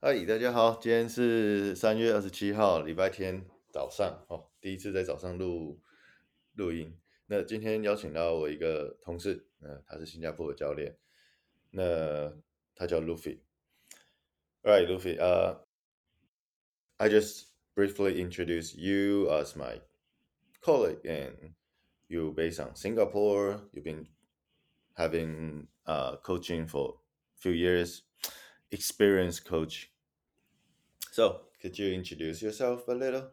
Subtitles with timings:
[0.00, 5.82] 嗨，大家好，今天是三月二十七号，礼拜天早上哦，第一次在早上录
[6.54, 6.96] 录音。
[7.26, 10.96] 那今天邀请到我一个同事，呃，他是新加坡的教练，
[11.70, 12.32] 那
[12.76, 13.40] 他叫 Luffy。
[14.62, 15.18] Right, Luffy.
[15.18, 15.56] Uh,
[16.98, 19.80] I just briefly introduce you as my
[20.60, 21.54] colleague, and
[22.06, 23.62] you based on Singapore.
[23.72, 24.06] You've been
[24.94, 27.00] having uh, coaching for
[27.40, 28.04] few years,
[28.70, 29.90] experienced coach.
[31.12, 33.28] So, could you introduce yourself a little?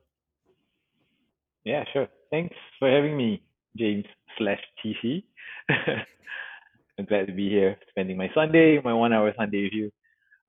[1.64, 2.08] Yeah, sure.
[2.32, 3.44] Thanks for having me,
[3.78, 4.06] James
[4.38, 5.24] slash TC.
[5.70, 9.92] I'm glad to be here, spending my Sunday, my one hour Sunday with you.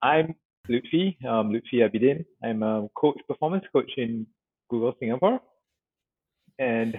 [0.03, 0.35] I'm
[0.69, 2.25] Lutfi, um, Lutfi Abidin.
[2.45, 4.27] I'm a coach, performance coach in
[4.71, 5.41] Google Singapore.
[6.59, 6.97] And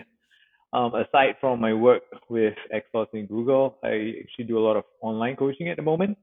[0.73, 4.83] um, aside from my work with Exos in Google, I actually do a lot of
[5.01, 6.17] online coaching at the moment.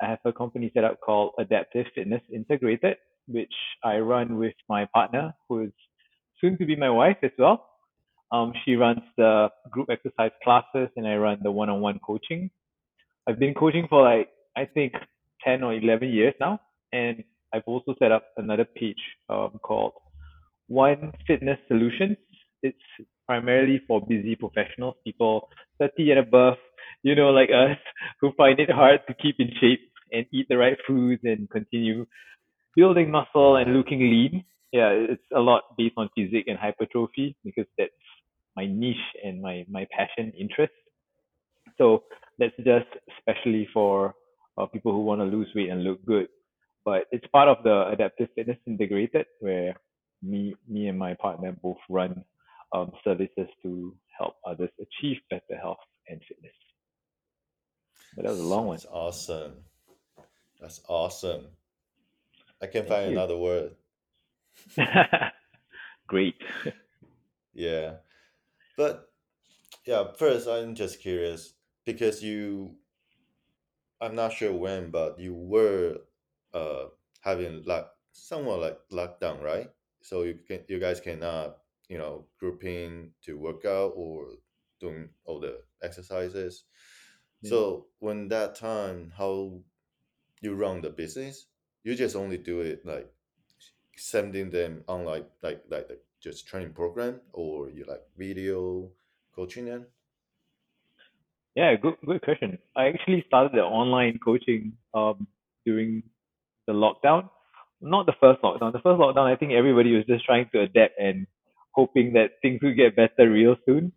[0.00, 3.52] I have a company set up called Adaptive Fitness Integrated, which
[3.84, 5.72] I run with my partner, who is
[6.40, 7.66] soon to be my wife as well.
[8.30, 12.50] Um, she runs the group exercise classes, and I run the one-on-one coaching.
[13.26, 14.92] I've been coaching for like I think
[15.44, 16.60] 10 or 11 years now,
[16.92, 19.92] and I've also set up another page um, called
[20.68, 22.16] One Fitness Solutions.
[22.62, 22.76] It's
[23.26, 26.54] primarily for busy professionals, people 30 and above,
[27.02, 27.78] you know, like us,
[28.20, 32.06] who find it hard to keep in shape and eat the right foods and continue
[32.76, 34.44] building muscle and looking lean.
[34.72, 37.90] Yeah, it's a lot based on physique and hypertrophy because that's
[38.56, 40.72] my niche and my, my passion interest.
[41.78, 42.04] So
[42.38, 42.86] that's just
[43.18, 44.14] especially for
[44.58, 46.28] uh, people who want to lose weight and look good.
[46.84, 49.74] But it's part of the Adaptive Fitness Integrated where
[50.22, 52.24] me me and my partner both run
[52.72, 56.52] um, services to help others achieve better health and fitness.
[58.14, 58.76] But that was a long one.
[58.76, 59.52] That's awesome.
[60.60, 61.48] That's awesome.
[62.62, 63.12] I can Thank find you.
[63.12, 63.76] another word.
[66.08, 66.36] Great.
[67.54, 67.96] Yeah.
[68.76, 69.10] But
[69.86, 71.54] yeah, first I'm just curious
[71.84, 72.76] because you
[74.00, 75.98] I'm not sure when, but you were
[76.54, 76.86] uh
[77.20, 79.70] having like somewhat like lockdown, right?
[80.02, 81.58] So you can you guys cannot,
[81.88, 84.26] you know, grouping to work out or
[84.80, 86.64] doing all the exercises.
[87.42, 87.50] Yeah.
[87.50, 89.60] So when that time, how
[90.40, 91.46] you run the business,
[91.84, 93.10] you just only do it like
[93.96, 95.88] sending them on like like like
[96.20, 98.90] just training program or you like video
[99.34, 99.86] coaching them?
[101.54, 102.58] Yeah, good good question.
[102.76, 105.26] I actually started the online coaching um
[105.66, 106.02] during
[106.66, 107.28] the lockdown.
[107.80, 108.72] Not the first lockdown.
[108.72, 111.26] The first lockdown, I think everybody was just trying to adapt and
[111.72, 113.92] hoping that things would get better real soon.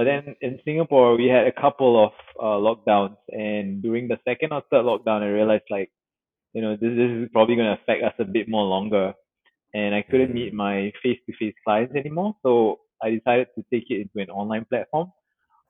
[0.00, 4.54] But then in Singapore, we had a couple of uh, lockdowns, and during the second
[4.54, 5.90] or third lockdown, I realized like,
[6.54, 9.12] you know, this, this is probably going to affect us a bit more longer,
[9.74, 12.34] and I couldn't meet my face-to-face clients anymore.
[12.42, 15.12] So I decided to take it into an online platform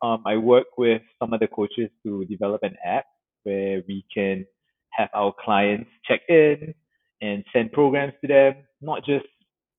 [0.02, 3.06] um, I work with some of the coaches to develop an app
[3.44, 4.46] where we can
[4.92, 6.74] have our clients check in
[7.20, 9.26] and send programs to them, not just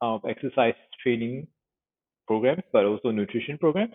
[0.02, 1.48] um, exercise training
[2.28, 3.94] programs, but also nutrition programs.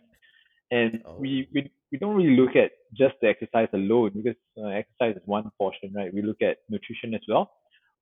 [0.70, 1.16] And oh.
[1.18, 5.22] we, we, we don't really look at just the exercise alone because uh, exercise is
[5.26, 6.12] one portion, right?
[6.12, 7.52] We look at nutrition as well.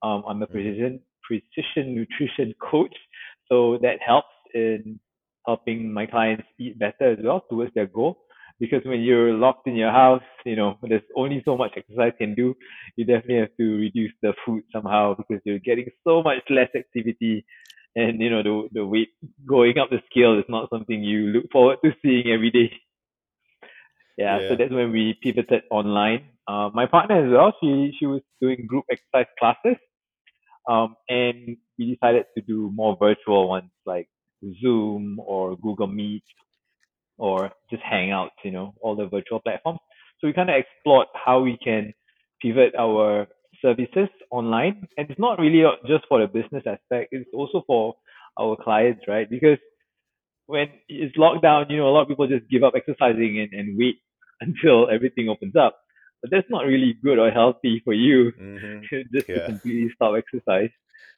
[0.03, 2.95] Um, I'm a hmm precision precision nutrition coach,
[3.49, 5.01] so that helps in
[5.47, 8.19] helping my clients eat better as well towards their goal.
[8.61, 12.35] Because when you're locked in your house, you know, there's only so much exercise can
[12.35, 12.55] do.
[12.97, 17.45] You definitely have to reduce the food somehow because you're getting so much less activity
[17.97, 19.11] and you know the the weight
[19.47, 22.73] going up the scale is not something you look forward to seeing every day.
[24.17, 26.27] Yeah, so that's when we pivoted online.
[26.47, 29.77] Uh, my partner as well, she she was doing group exercise classes,
[30.69, 34.09] um, and we decided to do more virtual ones like
[34.63, 36.23] Zoom or Google Meet
[37.19, 39.81] or just Hangouts, you know, all the virtual platforms.
[40.21, 41.93] So we kind of explored how we can
[42.41, 43.27] pivot our
[43.65, 47.95] services online, and it's not really just for the business aspect; it's also for
[48.39, 49.29] our clients, right?
[49.29, 49.59] Because
[50.47, 53.53] when it's locked down, you know, a lot of people just give up exercising and,
[53.59, 53.97] and wait
[54.41, 55.79] until everything opens up.
[56.21, 58.81] But that's not really good or healthy for you hmm
[59.13, 60.71] just to completely stop exercise.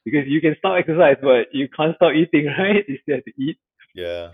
[0.04, 2.84] Because you can stop exercise, but you can't stop eating, right?
[2.86, 3.58] You still have to eat.
[3.94, 4.30] Yeah.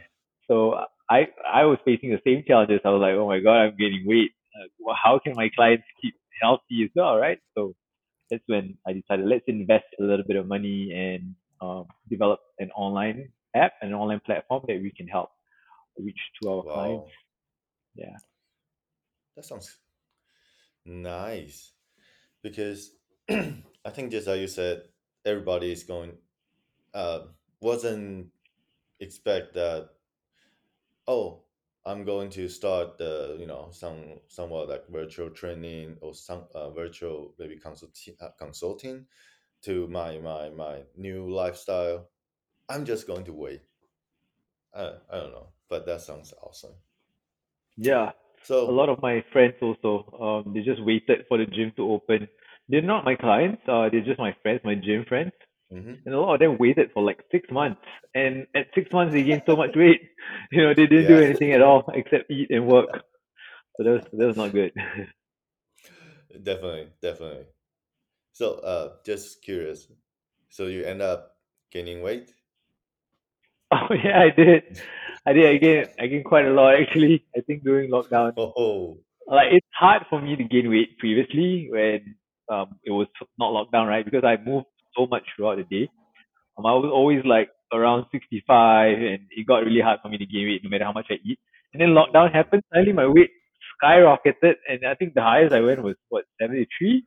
[0.49, 0.75] So
[1.09, 2.81] I I was facing the same challenges.
[2.85, 4.33] I was like, oh my god, I'm gaining weight.
[4.55, 7.39] Uh, how can my clients keep healthy as well, right?
[7.55, 7.75] So
[8.33, 12.71] that's when I decided let's invest a little bit of money and um, develop an
[12.71, 15.29] online app, an online platform that we can help
[15.99, 17.11] reach to our clients.
[17.95, 18.17] Yeah.
[19.37, 19.77] That sounds
[20.87, 21.73] nice.
[22.43, 22.93] Because
[23.31, 24.85] I think just like you said,
[25.27, 26.13] everybody is going.
[26.95, 27.21] Uh,
[27.61, 28.29] wasn't
[28.99, 29.91] expect that.
[31.07, 31.42] Oh,
[31.85, 36.71] I'm going to start the you know some somewhat like virtual training or some uh,
[36.71, 39.07] virtual maybe consulting uh, consulting
[39.63, 42.09] to my my my new lifestyle.
[42.69, 43.63] I'm just going to wait.
[44.75, 46.75] I, I don't know, but that sounds awesome.
[47.77, 48.11] Yeah,
[48.43, 51.91] So a lot of my friends also, um, they just waited for the gym to
[51.93, 52.29] open.
[52.69, 55.33] They're not my clients, uh, they're just my friends, my gym friends.
[55.73, 57.81] Hmm And a lot of them waited for like six months.
[58.15, 60.03] And at six months, they gained so much weight.
[60.53, 62.91] You know, they didn't do anything at all except eat and work.
[63.77, 64.73] So that was, that was not good.
[66.43, 67.47] definitely, definitely.
[68.33, 69.89] So, uh, just curious.
[70.51, 71.37] So you end up
[71.71, 72.33] gaining weight?
[73.73, 74.63] Oh yeah, I did.
[75.27, 75.47] I did.
[75.47, 77.25] I gained, I gained quite a lot actually.
[77.37, 82.17] I think during lockdown, Oh, like it's hard for me to gain weight previously when
[82.51, 83.09] um it was
[83.39, 84.05] not lockdown, right?
[84.05, 84.67] Because I moved
[84.97, 85.89] so much throughout the day.
[86.59, 90.27] Um, I was always like around 65, and it got really hard for me to
[90.27, 91.39] gain weight no matter how much I eat.
[91.73, 92.63] And then lockdown happened.
[92.73, 93.31] Suddenly my weight
[93.83, 97.05] skyrocketed, and I think the highest I went was what 73.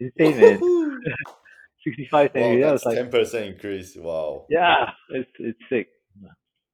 [0.00, 0.60] Insane, man.
[0.60, 0.98] woohoo!
[1.84, 2.60] 65, Wow, 73.
[2.62, 3.96] That was that's like, 10% increase.
[3.96, 4.46] Wow.
[4.50, 5.88] yeah, it's it's sick.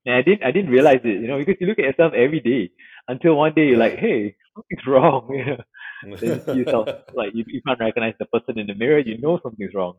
[0.06, 2.40] And I didn't I didn't realize it, you know, because you look at yourself every
[2.40, 2.70] day
[3.08, 5.28] until one day you're like, hey, something's wrong.
[5.34, 5.56] Yeah.
[6.20, 9.16] Then you see yourself like you, you can't recognize the person in the mirror, you
[9.16, 9.94] know something's wrong.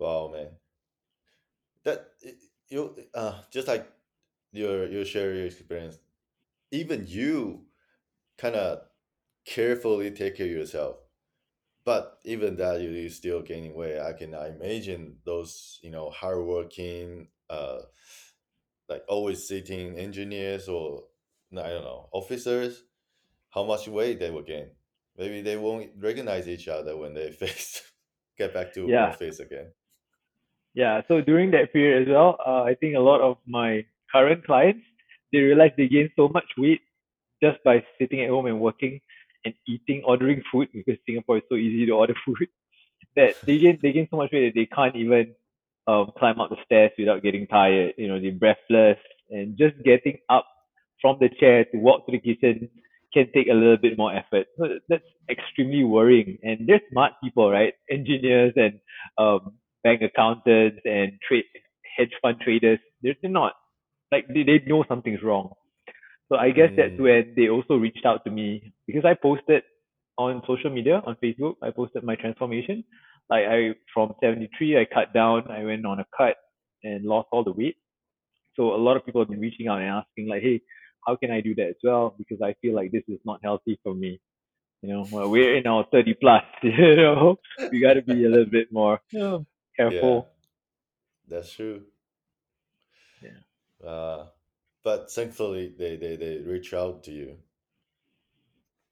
[0.00, 0.58] Wow, man.
[1.84, 2.14] That
[2.68, 3.90] you uh just like
[4.52, 5.98] your you share your experience.
[6.72, 7.68] Even you
[8.38, 8.88] kind of
[9.46, 10.98] carefully take care of yourself.
[11.84, 14.00] But even that, you is still gaining weight.
[14.00, 17.82] I can imagine those, you know, hardworking, uh,
[18.88, 21.08] like always sitting engineers or
[21.52, 22.84] I don't know, officers,
[23.50, 24.72] how much weight they will gain.
[25.16, 27.92] Maybe they won't recognize each other when they face
[28.38, 29.00] get back to Yeah.
[29.00, 29.72] office again.
[30.74, 31.02] Yeah.
[31.08, 34.82] So during that period as well, uh, I think a lot of my current clients
[35.32, 36.80] they realize they gain so much weight
[37.42, 39.00] just by sitting at home and working
[39.44, 42.48] and eating, ordering food because Singapore is so easy to order food.
[43.16, 45.34] that they gain they gain so much weight that they can't even
[45.86, 47.94] um, climb up the stairs without getting tired.
[47.96, 48.98] You know, they're breathless,
[49.30, 50.46] and just getting up
[51.00, 52.68] from the chair to walk to the kitchen
[53.12, 54.46] can take a little bit more effort.
[54.58, 56.38] So that's extremely worrying.
[56.42, 57.74] And they're smart people, right?
[57.90, 58.78] Engineers and
[59.18, 61.44] um, bank accountants and trade
[61.96, 62.78] hedge fund traders.
[63.02, 63.54] They're, they're not
[64.12, 65.52] like they, they know something's wrong.
[66.28, 69.62] So I guess that's Mm, when they also reached out to me because I posted
[70.18, 71.54] on social media on Facebook.
[71.62, 72.84] I posted my transformation.
[73.30, 75.50] Like I from 73, I cut down.
[75.50, 76.36] I went on a cut
[76.84, 77.76] and lost all the weight.
[78.56, 80.60] So a lot of people have been reaching out and asking like, hey,
[81.06, 82.14] how can I do that as well?
[82.18, 84.20] Because I feel like this is not healthy for me.
[84.82, 86.42] You know, well, we're in our 30 plus.
[86.62, 87.36] You know,
[87.70, 89.46] we got to be a little bit more you know,
[89.88, 90.20] yeah,
[91.28, 91.84] that's true.
[93.22, 93.40] Yeah.
[93.84, 94.26] Uh,
[94.84, 97.38] but thankfully, they, they, they reach out to you.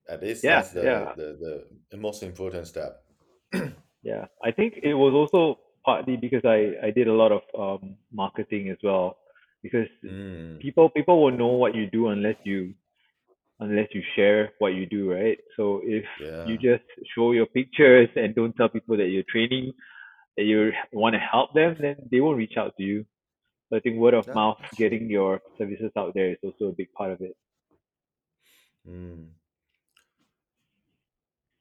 [0.08, 0.48] At least Yeah.
[0.48, 1.14] that's the, Yeah.
[1.14, 3.04] the, the most important step.
[4.02, 7.96] Yeah, I think it was also partly because I I did a lot of um
[8.12, 9.18] marketing as well
[9.62, 12.74] because Mm, people people will know what you do unless you
[13.60, 15.38] unless you share what you do, right?
[15.56, 16.04] So if
[16.44, 19.72] you just show your pictures and don't tell people that you're training,
[20.38, 23.04] that you want to help them, then they won't reach out to you.
[23.68, 26.72] So I think word of that, mouth, getting your services out there is also a
[26.72, 27.36] big part of it.
[28.88, 29.30] Mm.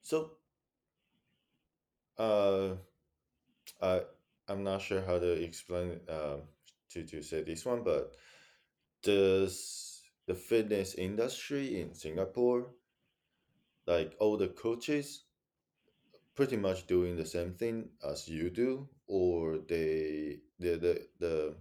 [0.03, 0.31] So,
[2.19, 2.75] uh,
[3.81, 4.01] I
[4.47, 6.43] I'm not sure how to explain um
[6.91, 8.13] to to say this one, but
[9.01, 12.67] does the fitness industry in Singapore,
[13.87, 15.23] like all the coaches,
[16.37, 21.55] pretty much doing the same thing as you do, or they the the the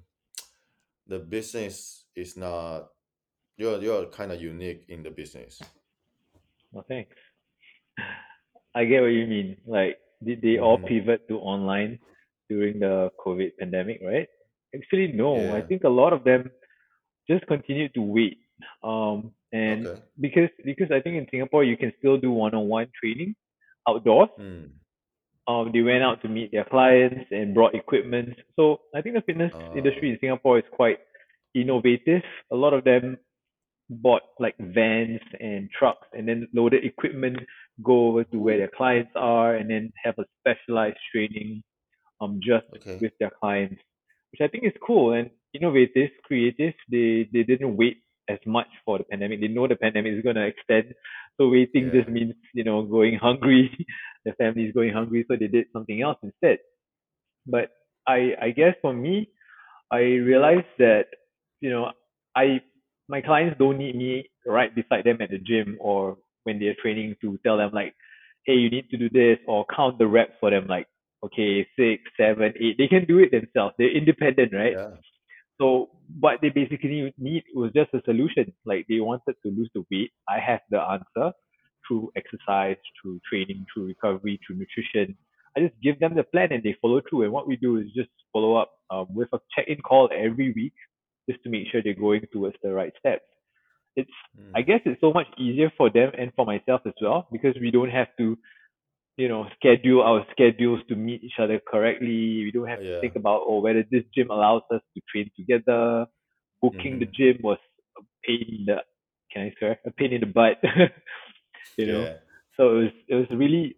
[1.08, 2.88] the business is not
[3.56, 5.60] you're you're kind of unique in the business.
[6.72, 7.16] Well, thanks.
[8.74, 9.56] I get what you mean.
[9.66, 10.86] Like, did they all Mm-hmm.
[10.88, 11.98] pivot to online
[12.48, 14.28] during the COVID pandemic, right?
[14.74, 15.54] Actually, no.
[15.54, 16.50] I think a lot of them
[17.28, 18.38] just continued to wait.
[18.82, 20.00] Um, and Okay.
[20.20, 23.34] because because I think in Singapore you can still do one-on-one training
[23.88, 24.28] outdoors.
[24.40, 24.70] Mm.
[25.48, 28.34] Um, they went out to meet their clients and brought equipment.
[28.56, 30.98] So I think the fitness industry Uh, in Singapore is quite
[31.54, 32.22] innovative.
[32.50, 33.16] A lot of them
[33.88, 37.38] bought like vans and trucks and then loaded equipment,
[37.82, 41.62] go over to where their clients are and then have a specialized training
[42.20, 42.98] um just okay.
[43.00, 43.80] with their clients,
[44.32, 46.74] which I think is cool and innovative, creative.
[46.90, 49.40] They they didn't wait as much for the pandemic.
[49.40, 50.94] They know the pandemic is gonna extend.
[51.36, 52.14] So waiting just Yeah.
[52.14, 53.70] means, you know, going hungry
[54.24, 56.58] the family is going hungry, so they did something else instead.
[57.46, 57.70] But
[58.06, 59.30] I I guess for me,
[59.90, 61.06] I realized that
[61.60, 61.92] you know
[62.34, 62.60] I
[63.08, 67.14] my clients don't need me right beside them at the gym or when they're training
[67.20, 67.94] to tell them like,
[68.46, 70.86] hey, you need to do this or count the reps for them like,
[71.24, 72.76] okay, six, seven, eight.
[72.78, 73.74] They can do it themselves.
[73.78, 74.72] They're independent, right?
[74.72, 74.90] Yeah.
[75.60, 78.52] So what they basically need was just a solution.
[78.64, 80.12] Like they wanted to lose the weight.
[80.28, 81.32] I have the answer
[81.86, 85.16] through exercise, through training, through recovery, through nutrition.
[85.56, 87.22] I just give them the plan and they follow through.
[87.22, 90.74] And what we do is just follow up um, with a check-in call every week,
[91.30, 93.24] just to make sure they're going towards the right steps.
[93.96, 94.50] It's, Mm.
[94.54, 97.70] I guess, it's so much easier for them and for myself as well because we
[97.70, 98.36] don't have to,
[99.16, 102.44] you know, schedule our schedules to meet each other correctly.
[102.44, 102.84] We don't have Yeah.
[102.86, 106.06] to think about oh whether this gym allows us to train together.
[106.62, 107.58] Booking the gym was
[107.98, 108.76] a pain in the
[109.32, 110.58] can I swear a pain in the butt.
[111.76, 112.16] you know, Yeah.
[112.56, 113.76] so it was it was really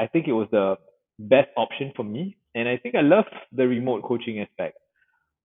[0.00, 0.76] I think it was the
[1.18, 4.78] best option for me, and I think I love the remote coaching aspect.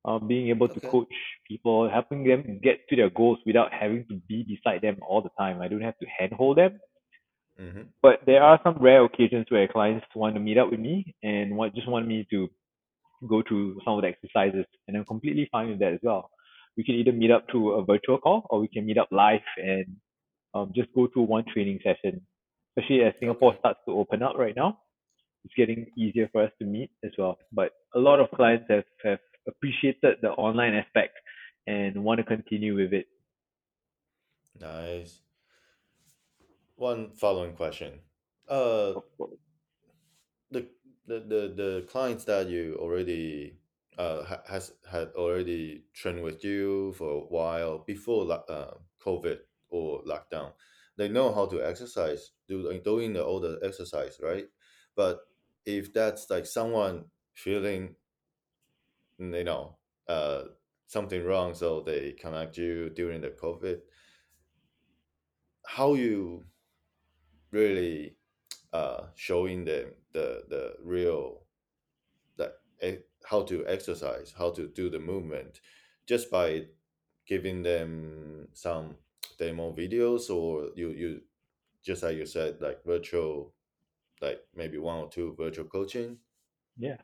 [0.06, 1.13] Um, being able to coach
[1.48, 5.30] people, helping them get to their goals without having to be beside them all the
[5.38, 5.62] time.
[5.62, 6.80] I don't have to handhold them.
[7.58, 11.16] Hmm But there are some rare occasions where clients want to meet up with me
[11.24, 12.50] and want just want me to
[13.28, 16.30] go through some of the exercises, and I'm completely fine with that as well.
[16.76, 19.42] We can either meet up through a virtual call or we can meet up live
[19.58, 19.86] and
[20.54, 22.22] um, just go through one training session.
[22.76, 24.80] Especially as Singapore starts to open up right now,
[25.46, 27.38] it's getting easier for us to meet as well.
[27.52, 31.14] But a lot of clients have, have appreciated the online aspect
[31.68, 33.06] and want to continue with it.
[34.60, 35.23] Nice.
[36.84, 38.02] One following question.
[38.46, 38.96] Uh,
[40.52, 40.68] the
[41.08, 43.56] the the, the clients that you already
[43.98, 49.38] uh ha- has had already trained with you for a while before uh, COVID
[49.70, 50.52] or lockdown,
[50.98, 54.48] they know how to exercise, do doing the all the exercise, right?
[54.94, 55.22] But
[55.66, 57.96] if that's like someone feeling,
[59.20, 59.78] you know,
[60.10, 60.42] uh,
[60.88, 63.78] something wrong, so they connect you during the COVID,
[65.66, 66.44] how you
[67.54, 68.18] really
[68.74, 71.42] uh showing them the the real
[72.38, 75.62] that e- how to exercise how to do the movement
[76.08, 76.66] just by
[77.28, 78.96] giving them some
[79.40, 81.22] demo videos or you you
[81.84, 83.54] just like you said like virtual
[84.22, 86.18] like maybe one or two virtual coaching?
[86.78, 86.98] Yeah.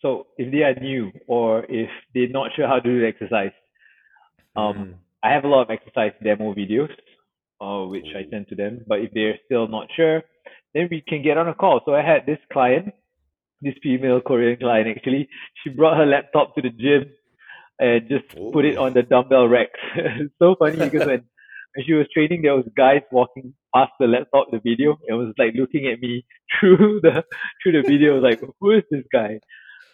[0.00, 3.52] So if they are new or if they're not sure how to do the exercise,
[4.56, 6.90] um, Mm, I have a lot of exercise demo videos,
[7.60, 8.30] uh, which I Ooh.
[8.30, 8.84] send to them.
[8.86, 10.22] But if they're still not sure,
[10.74, 11.80] then we can get on a call.
[11.84, 12.92] So I had this client,
[13.62, 15.28] this female Korean client actually.
[15.62, 17.10] She brought her laptop to the gym
[17.78, 19.80] and just put it on the dumbbell racks.
[20.38, 21.24] so funny because when,
[21.74, 25.34] when she was training, there was guys walking past the laptop, the video, and was
[25.38, 26.24] like looking at me
[26.60, 27.24] through the
[27.62, 28.18] through the video.
[28.18, 29.40] Like, who is this guy?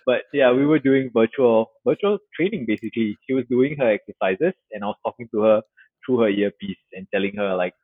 [0.05, 3.17] But yeah, we were doing virtual virtual training basically.
[3.27, 5.63] She was doing her exercises, and I was talking to her
[6.05, 7.75] through her earpiece and telling her like,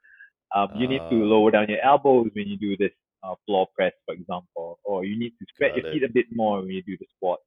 [0.54, 1.24] um, you need to Ah.
[1.24, 5.18] lower down your elbows when you do this uh, floor press, for example, or you
[5.18, 5.90] need to spread your it.
[5.90, 7.38] feet a bit more when you do the squat.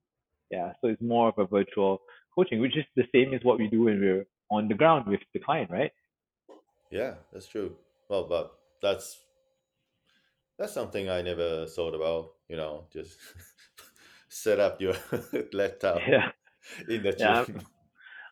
[0.51, 1.99] Yeah, so it's more of a virtual
[2.35, 5.21] coaching, which is the same as what we do when we're on the ground with
[5.33, 5.91] the client, right?
[6.89, 7.75] yeah that's true
[8.09, 9.19] well but that's
[10.57, 13.17] that's something i never thought about you know just
[14.29, 14.95] set up your
[15.53, 16.31] laptop Yeah,
[16.87, 17.67] in the Yeah, gym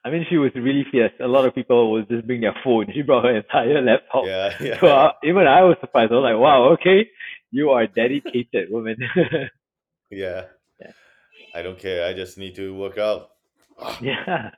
[0.05, 1.11] I mean, she was really fierce.
[1.19, 2.87] A lot of people would just bring their phone.
[2.93, 4.25] She brought her entire laptop.
[4.25, 6.11] yeah yeah So uh, even I was surprised.
[6.11, 7.09] I was like, wow, okay,
[7.51, 8.97] you are a dedicated, woman.
[10.11, 10.45] Yeah.
[10.79, 10.91] Yeah.
[11.53, 12.05] I don't care.
[12.07, 13.29] I just need to work out.
[13.79, 14.49] Ah, yeah,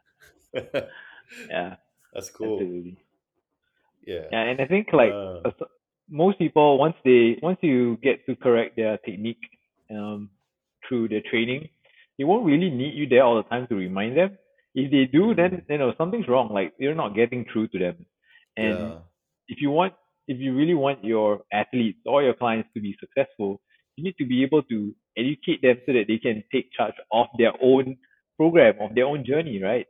[0.53, 1.75] yeah,
[2.13, 2.55] That's cool.
[2.55, 2.97] absolutely.
[4.05, 4.25] Yeah.
[4.31, 5.51] Yeah, and I think like Uh,
[6.09, 9.39] most people once they once you get to correct their technique
[9.89, 10.29] um
[10.87, 11.69] through their training,
[12.17, 14.37] they won't really need you there all the time to remind them.
[14.73, 16.49] If they do, then you know something's wrong.
[16.53, 18.05] Like you're not getting through to them.
[18.57, 18.97] And yeah.
[19.47, 19.93] if you want
[20.27, 23.61] if you really want your athletes or your clients to be successful,
[23.95, 27.27] you need to be able to educate them so that they can take charge of
[27.37, 27.97] their own
[28.37, 29.85] program, of their own journey, right?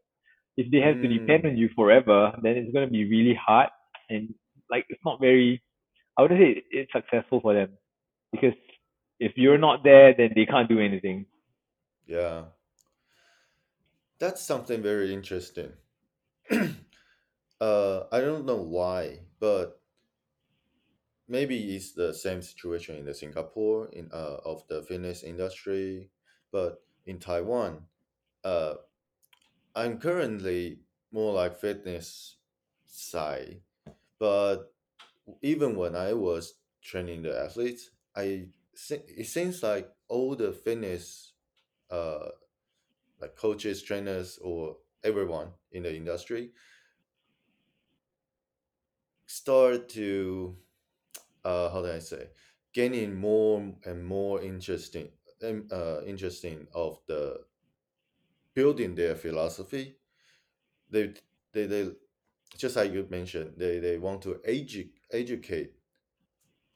[0.57, 1.49] If they have to depend Mm.
[1.51, 3.69] on you forever, then it's gonna be really hard
[4.09, 4.33] and
[4.69, 5.61] like it's not very
[6.17, 7.77] I wouldn't say it's successful for them.
[8.31, 8.53] Because
[9.19, 11.25] if you're not there then they can't do anything.
[12.07, 12.45] Yeah.
[14.21, 15.73] That's something very interesting.
[16.51, 19.81] uh, I don't know why, but
[21.27, 26.11] maybe it's the same situation in the Singapore in uh of the fitness industry,
[26.51, 27.87] but in Taiwan,
[28.43, 28.75] uh,
[29.75, 32.37] I'm currently more like fitness
[32.85, 33.61] side,
[34.19, 34.73] but
[35.41, 38.47] even when I was training the athletes, I
[38.89, 41.33] it seems like all the fitness,
[41.89, 42.29] uh,
[43.21, 46.51] like coaches, trainers, or everyone in the industry
[49.25, 50.57] start to,
[51.45, 52.29] uh, how do I say,
[52.73, 55.09] gaining more and more interesting,
[55.43, 57.45] um, uh, interesting of the
[58.53, 59.97] building their philosophy.
[60.89, 61.13] They,
[61.53, 61.91] they, they,
[62.57, 65.73] just like you mentioned, they, they want to edu- educate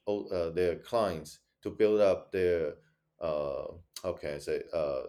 [0.06, 2.76] all, uh, their clients to build up their
[3.20, 3.66] uh,
[4.04, 5.04] how can I say uh,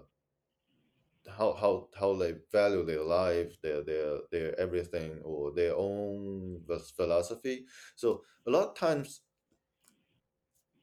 [1.28, 6.60] how how how they value their life, their their their everything, or their own
[6.96, 7.66] philosophy.
[7.96, 9.22] So a lot of times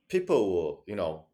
[0.10, 1.26] people will you know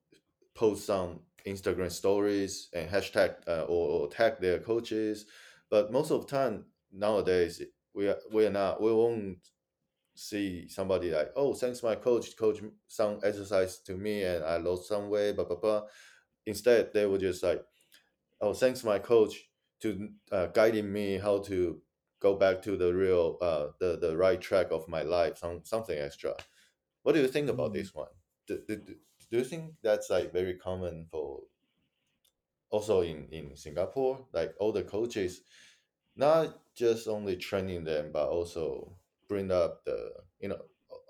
[0.56, 5.26] post some Instagram stories and hashtag uh, or, or tag their coaches,
[5.70, 7.62] but most of the time nowadays
[7.94, 9.38] we are we are not we won't
[10.16, 14.90] see somebody like oh thanks my coach coach some exercise to me and I lost
[14.90, 15.82] some weight blah blah blah.
[16.46, 17.64] Instead they will just like
[18.42, 19.50] oh thanks my coach
[19.82, 21.82] to uh, guiding me how to
[22.22, 25.98] go back to the real uh the, the right track of my life some something
[25.98, 26.34] extra.
[27.04, 27.74] What do you think about Mm.
[27.74, 28.14] this one?
[28.48, 28.96] Do, do, do
[29.32, 31.42] do you think that's like very common for
[32.70, 34.26] also in in singapore?
[34.34, 35.42] Like all the coaches
[36.16, 40.62] not just only training them but also bring up the you know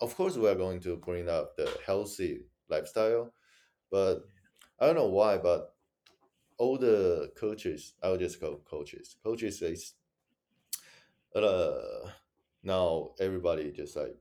[0.02, 3.34] of course we are going to bring up the healthy lifestyle
[3.92, 4.20] but
[4.80, 5.76] i don't know why but
[6.60, 9.94] all the coaches i'll just call coaches coaches is
[11.36, 12.10] uh
[12.64, 14.16] now everybody just like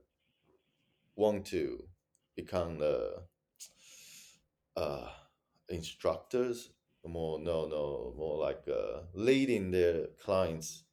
[1.15, 1.83] want to
[2.35, 3.21] become the
[4.75, 5.09] uh
[5.69, 6.71] instructors
[7.05, 10.83] more no no more like uh, leading their clients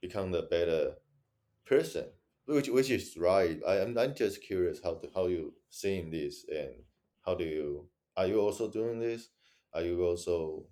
[0.00, 0.92] become the better
[1.64, 2.04] person
[2.46, 3.60] which which is right.
[3.66, 6.70] I, am I'm just curious how to, how you seeing this and
[7.24, 9.28] how do you are you also doing this
[9.76, 10.64] are you also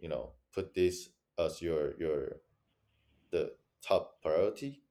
[0.00, 2.38] you know put this as your your
[3.30, 4.82] the top priority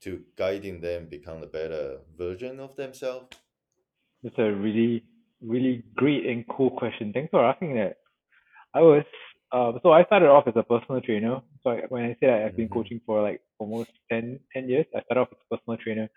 [0.00, 3.36] to guiding them become a better version of themselves
[4.22, 5.04] That's a really,
[5.42, 7.12] really great and cool question.
[7.12, 7.98] Thanks for asking that.
[8.74, 9.04] I was,
[9.52, 11.40] uh, so I started off as a personal trainer.
[11.62, 12.74] So I, when I say I've been Mhm.
[12.74, 16.08] coaching for like almost 10, 10 years, I started off as a personal trainer.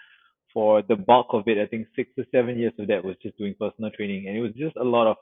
[0.53, 3.37] For the bulk of it, I think six to seven years of that was just
[3.37, 4.27] doing personal training.
[4.27, 5.17] And it was just a lot of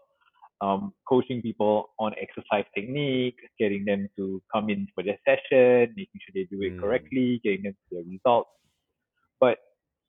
[0.62, 6.22] um, coaching people on exercise technique, getting them to come in for their session, making
[6.22, 6.80] sure they do it Mm.
[6.80, 8.50] correctly, getting them their results.
[9.40, 9.60] But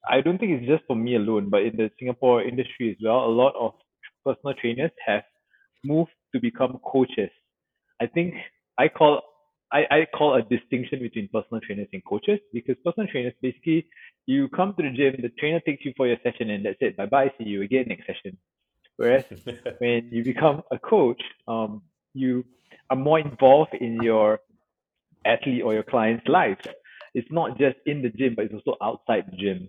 [0.09, 3.25] I don't think it's just for me alone, but in the Singapore industry as well,
[3.27, 3.73] a lot of
[4.25, 5.25] personal trainers have
[5.85, 7.31] moved to become coaches.
[8.01, 8.35] I think
[8.79, 9.23] I call
[9.73, 13.87] I, I call a distinction between personal trainers and coaches because personal trainers basically
[14.27, 16.97] you come to the gym, the trainer takes you for your session and that's it.
[16.97, 18.37] Bye bye, see you again next session.
[18.97, 19.25] Whereas
[19.79, 21.83] when you become a coach, um,
[22.15, 22.45] you
[22.91, 24.41] are more involved in your
[25.25, 26.59] athlete or your client's life.
[27.15, 29.69] It's not just in the gym, but it's also outside the gym.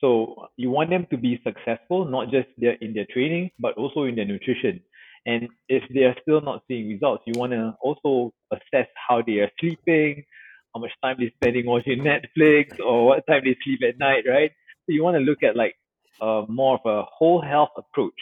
[0.00, 4.04] So you want them to be successful, not just their in their training, but also
[4.04, 4.80] in their nutrition.
[5.24, 9.38] And if they are still not seeing results, you want to also assess how they
[9.38, 10.24] are sleeping,
[10.72, 14.52] how much time they're spending watching Netflix, or what time they sleep at night, right?
[14.84, 15.74] So you want to look at like
[16.20, 18.20] uh, more of a whole health approach.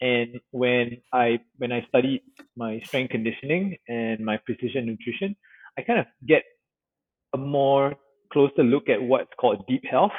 [0.00, 2.22] And when I when I studied
[2.56, 5.36] my strength conditioning and my precision nutrition,
[5.78, 6.42] I kind of get
[7.34, 7.94] a more
[8.32, 10.12] closer look at what's called deep health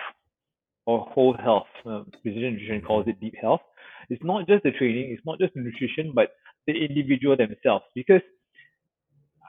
[0.86, 1.68] or whole health.
[1.86, 3.62] Uh, precision nutrition calls it deep health.
[4.10, 6.30] It's not just the training, it's not just the nutrition, but
[6.68, 7.86] the individual themselves.
[7.96, 8.22] Because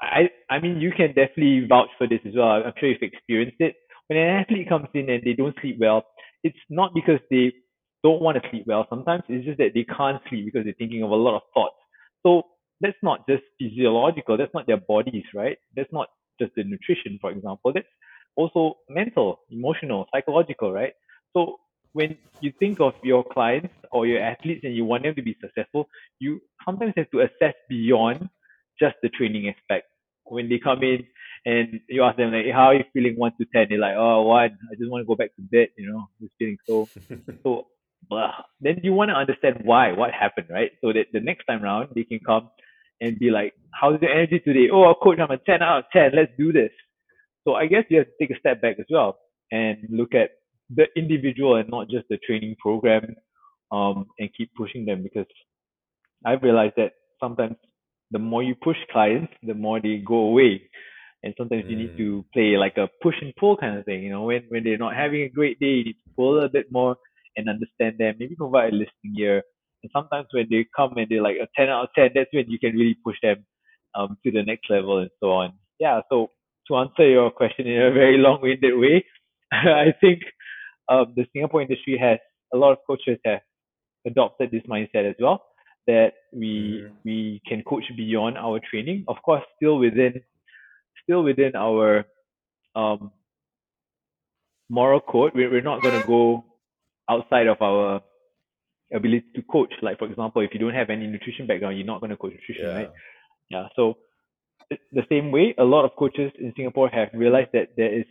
[0.01, 2.49] I I mean you can definitely vouch for this as well.
[2.65, 3.77] I'm sure you've experienced it.
[4.09, 6.05] When an athlete comes in and they don't sleep well,
[6.45, 7.53] it's not because they
[8.03, 8.87] don't want to sleep well.
[8.89, 11.77] Sometimes it's just that they can't sleep because they're thinking of a lot of thoughts.
[12.25, 12.43] So
[12.81, 14.37] that's not just physiological.
[14.37, 15.59] That's not their bodies, right?
[15.75, 16.09] That's not
[16.41, 17.73] just the nutrition, for example.
[17.73, 17.87] That's
[18.37, 20.93] also mental, emotional, psychological, right?
[21.37, 21.57] So
[21.93, 25.37] when you think of your clients or your athletes and you want them to be
[25.41, 25.89] successful,
[26.21, 28.29] you sometimes have to assess beyond
[28.79, 29.87] just the training aspect.
[30.25, 31.07] When they come in
[31.47, 33.67] and you ask them like, hey, how are you feeling one to ten?
[33.69, 36.33] They're like, oh, one, I just want to go back to bed, you know, just
[36.39, 36.89] feeling so
[37.43, 37.67] so
[38.09, 38.33] blah.
[38.61, 40.71] Then you want to understand why, what happened, right?
[40.83, 42.51] So that the next time round they can come
[43.01, 44.69] and be like, how's your energy today?
[44.73, 46.13] Oh, coach, I'm a 10 out of 10.
[46.15, 46.71] Let's do this.
[47.45, 49.19] So I guess you have to take a step back as well
[49.53, 50.31] and look at
[50.75, 53.15] the individual and not just the training program
[53.73, 55.27] um, and keep pushing them because
[56.25, 57.57] I've realized that sometimes
[58.11, 60.63] the more you push clients, the more they go away.
[61.23, 61.97] And sometimes you need Mm.
[61.99, 64.03] to play like a push and pull kind of thing.
[64.05, 66.49] You know, when when they're not having a great day, you need to pull a
[66.49, 66.97] bit more
[67.39, 69.45] and understand them, maybe provide a listening ear.
[69.85, 72.51] And sometimes when they come and they're like a 10 out of 10, that's when
[72.51, 73.47] you can really push them
[73.97, 75.55] um, to the next level and so on.
[75.81, 76.33] Yeah, so
[76.69, 79.07] to answer your question in a very long winded way,
[79.53, 80.23] I think
[80.91, 82.19] um, the Singapore industry has
[82.55, 83.41] a lot of coaches have
[84.07, 85.45] adopted this mindset as well
[85.89, 86.93] that we Mhm.
[87.05, 89.05] we can coach beyond our training.
[89.09, 90.23] Of course, still within
[91.05, 92.07] still within our
[92.77, 93.13] um,
[94.71, 95.33] moral code.
[95.35, 96.45] We're, we're not going to go
[97.09, 98.03] outside of our
[98.93, 99.73] ability to coach.
[99.83, 102.33] Like, for example, if you don't have any nutrition background, you're not going to coach
[102.33, 102.75] nutrition, Yeah.
[102.75, 102.91] right?
[103.51, 103.69] Yeah.
[103.77, 103.99] So,
[104.93, 108.05] the same way, a lot of coaches in Singapore have realized that there is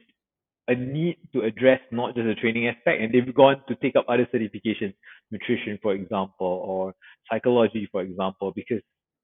[0.68, 4.06] a need to address not just the training aspect, and they've gone to take up
[4.10, 4.94] other certifications,
[5.32, 6.96] nutrition, for example, or
[7.32, 8.82] psychology, for example, because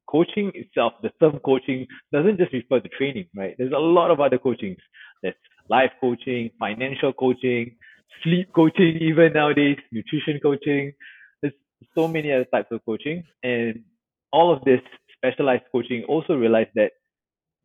[0.07, 3.55] coaching itself, the term coaching doesn't just refer to training, right?
[3.57, 4.77] There's a lot of other coachings.
[5.21, 5.36] There's
[5.69, 7.75] life coaching, financial coaching,
[8.23, 10.93] sleep coaching, even nowadays, nutrition coaching.
[11.41, 11.54] There's
[11.95, 13.84] so many other types of coaching, and
[14.32, 14.82] all of this
[15.15, 16.91] specialized coaching also realize that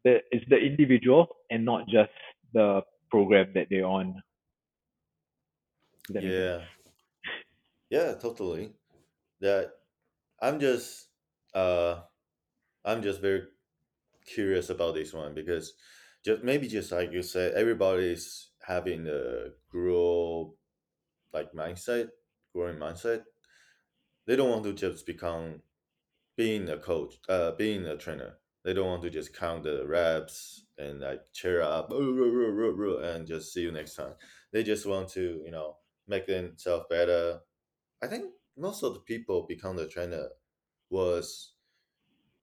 [0.05, 2.13] the, it's the individual and not just
[2.53, 4.23] the program that they're on.
[6.11, 6.23] That?
[6.23, 6.61] Yeah.
[7.91, 8.73] Yeah, totally.
[9.41, 9.71] That
[10.41, 11.07] I'm just
[11.55, 12.01] uh
[12.85, 13.45] I'm just very
[14.27, 15.75] curious about this one because
[16.25, 20.57] just maybe just like you said, everybody's having a grow
[21.35, 22.11] like mindset,
[22.54, 23.24] growing mindset.
[24.26, 25.62] They don't want to just become
[26.37, 28.38] being a coach, uh being a trainer.
[28.64, 33.62] They don't want to just count the reps and like cheer up and just see
[33.62, 34.14] you next time.
[34.52, 35.78] They just want to, you know,
[36.09, 37.40] make themselves better.
[38.02, 40.28] I think most of the people become the trainer
[40.90, 41.54] was,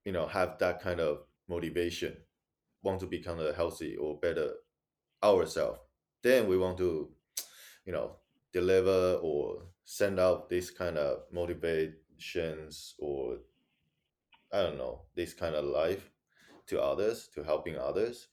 [0.06, 2.18] you know, have that kind of motivation,
[2.84, 4.54] want to become a healthy or better
[5.24, 5.80] ourselves.
[6.24, 7.14] Then we want to,
[7.86, 8.18] you know,
[8.54, 13.40] deliver or send out this kind of motivations or
[14.52, 16.12] I don't know, this kind of life
[16.68, 18.30] to others, to helping others.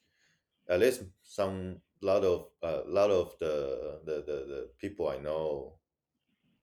[0.69, 5.79] At least some lot of a lot of the, the the the people I know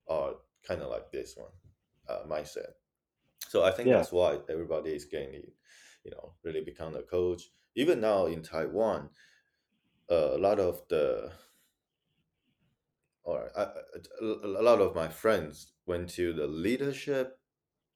[0.08, 1.52] are kind of like this one
[2.10, 2.74] uh, mindset.
[3.50, 3.92] So I think Yeah.
[3.92, 5.34] that's why everybody is getting,
[6.04, 7.44] you know, really become a coach.
[7.76, 9.10] Even now in Taiwan, uh,
[10.10, 11.32] a lot of the
[13.24, 13.74] or I, I-
[14.22, 17.40] a a lot of my friends went to the leadership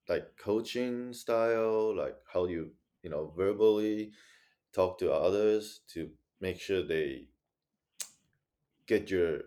[0.10, 2.71] like coaching style, like how you
[3.04, 4.13] you know verbally
[4.73, 7.28] talk to others to make sure they
[8.88, 9.41] get your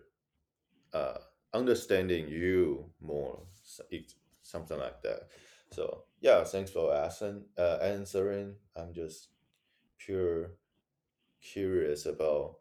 [0.93, 1.19] uh,
[1.55, 3.43] understanding you more,
[3.91, 5.29] it's something like that.
[5.73, 8.57] So yeah, thanks for asking, uh, answering.
[8.77, 9.29] I'm just
[9.99, 10.53] pure
[11.53, 12.61] curious about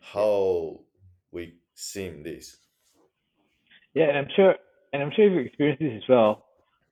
[0.00, 0.84] how
[1.30, 2.58] we seem this.
[3.94, 4.54] Yeah, and I'm sure,
[4.92, 6.46] and I'm sure you've experienced this as well.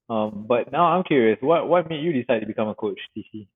[0.09, 3.49] Um, but now I'm curious, what what made you decide to become a coach, TC?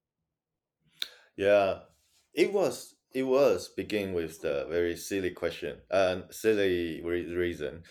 [1.37, 1.85] Yeah,
[2.33, 7.85] it was it was begin with the very silly question and silly re- reason.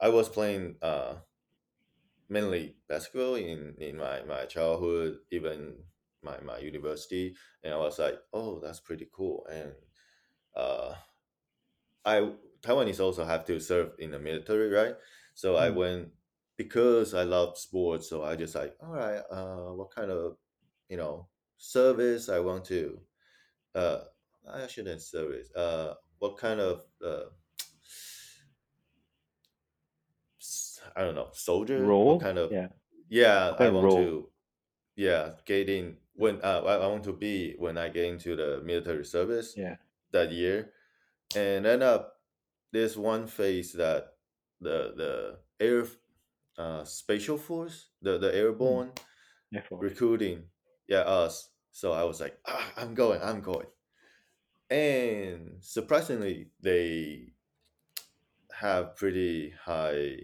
[0.00, 1.20] I was playing uh
[2.28, 5.84] mainly basketball in in my my childhood, even
[6.26, 9.46] my my university, and I was like, oh, that's pretty cool.
[9.50, 9.74] And
[10.56, 10.94] uh,
[12.04, 14.94] I Taiwanese also have to serve in the military, right?
[15.34, 15.70] So I Hmm.
[15.70, 16.12] went
[16.56, 18.08] because I love sports.
[18.08, 20.38] So I just like, all right, uh, what kind of
[20.88, 23.00] you know service I want to
[23.74, 24.04] uh
[24.48, 25.50] I shouldn't service.
[25.54, 27.26] Uh what kind of uh
[30.94, 31.98] I don't know, soldier?
[32.02, 32.18] What Role?
[32.18, 32.68] kind of Yeah.
[33.08, 33.92] yeah, I want role?
[33.92, 34.30] to
[34.96, 39.04] yeah, getting when uh, I, I want to be when I get into the military
[39.04, 39.76] service Yeah.
[40.12, 40.72] that year.
[41.36, 42.20] And end up
[42.72, 44.14] there's one phase that
[44.60, 45.86] the the air
[46.58, 48.36] uh spatial force, the the Hmm.
[48.36, 48.92] airborne
[49.54, 49.80] Air Force.
[49.80, 50.44] recruiting,
[50.88, 51.50] yeah, us.
[51.72, 53.66] So I was like, ah, I'm going, I'm going.
[54.70, 57.34] And surprisingly, they
[58.52, 60.16] have pretty high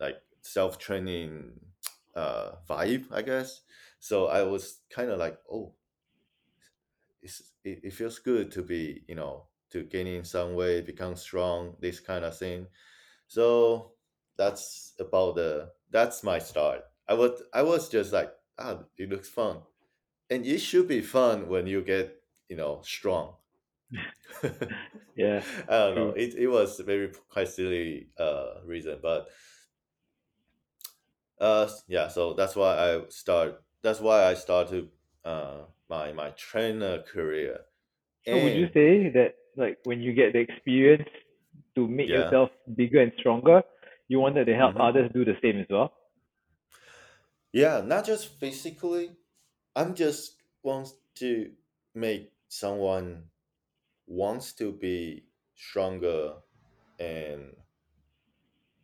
[0.00, 1.60] like self training
[2.16, 3.62] uh vibe, I guess.
[4.00, 5.74] So I was kind of like, oh,
[7.22, 11.16] it's, it, it feels good to be, you know, to gain in some way, become
[11.16, 12.66] strong, this kind of thing.
[13.28, 13.92] So
[14.38, 16.82] that's about the that's my start.
[17.08, 19.62] I was I was just like, ah, it looks fun,
[20.30, 22.16] and it should be fun when you get
[22.48, 23.36] you know strong.
[25.16, 25.42] Yeah.
[25.68, 26.10] I don't know.
[26.10, 29.28] It it was very quite silly uh reason, but
[31.40, 32.08] uh yeah.
[32.08, 33.62] So that's why I start.
[33.82, 34.90] That's why I started
[35.24, 37.60] uh my my trainer career.
[38.28, 41.08] So would you say that like when you get the experience,
[41.76, 42.12] to make Yeah.
[42.12, 43.62] yourself bigger and stronger,
[44.08, 44.80] you wanted to help Mhm.
[44.80, 45.92] others do the same as well.
[47.52, 49.16] Yeah, not just physically.
[49.76, 51.54] I'm just wants to
[51.94, 53.30] make someone
[54.06, 56.38] wants to be stronger
[56.98, 57.56] and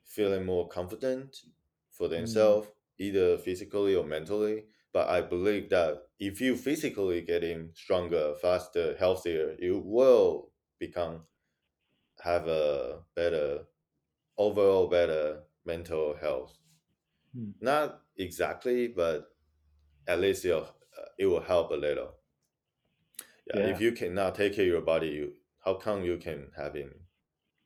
[0.05, 1.37] feeling more confident
[1.93, 4.67] for themselves, either physically or mentally.
[4.93, 11.27] But I believe that if you physically getting stronger, faster, healthier, you will become
[12.23, 13.67] have a better
[14.39, 16.59] overall better mental health.
[17.35, 17.53] Hmm.
[17.61, 19.35] Not exactly, but
[20.07, 22.17] at least it'll, uh, it will help a little.
[23.47, 27.07] Yeah, if you cannot take care of your body, you, how come you can having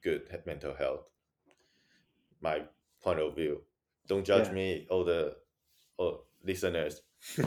[0.02, 1.10] good mental health?
[2.40, 2.70] My
[3.02, 3.65] point of view.
[4.06, 4.52] Don't judge Yeah.
[4.52, 5.36] me, all the
[5.98, 7.02] all listeners.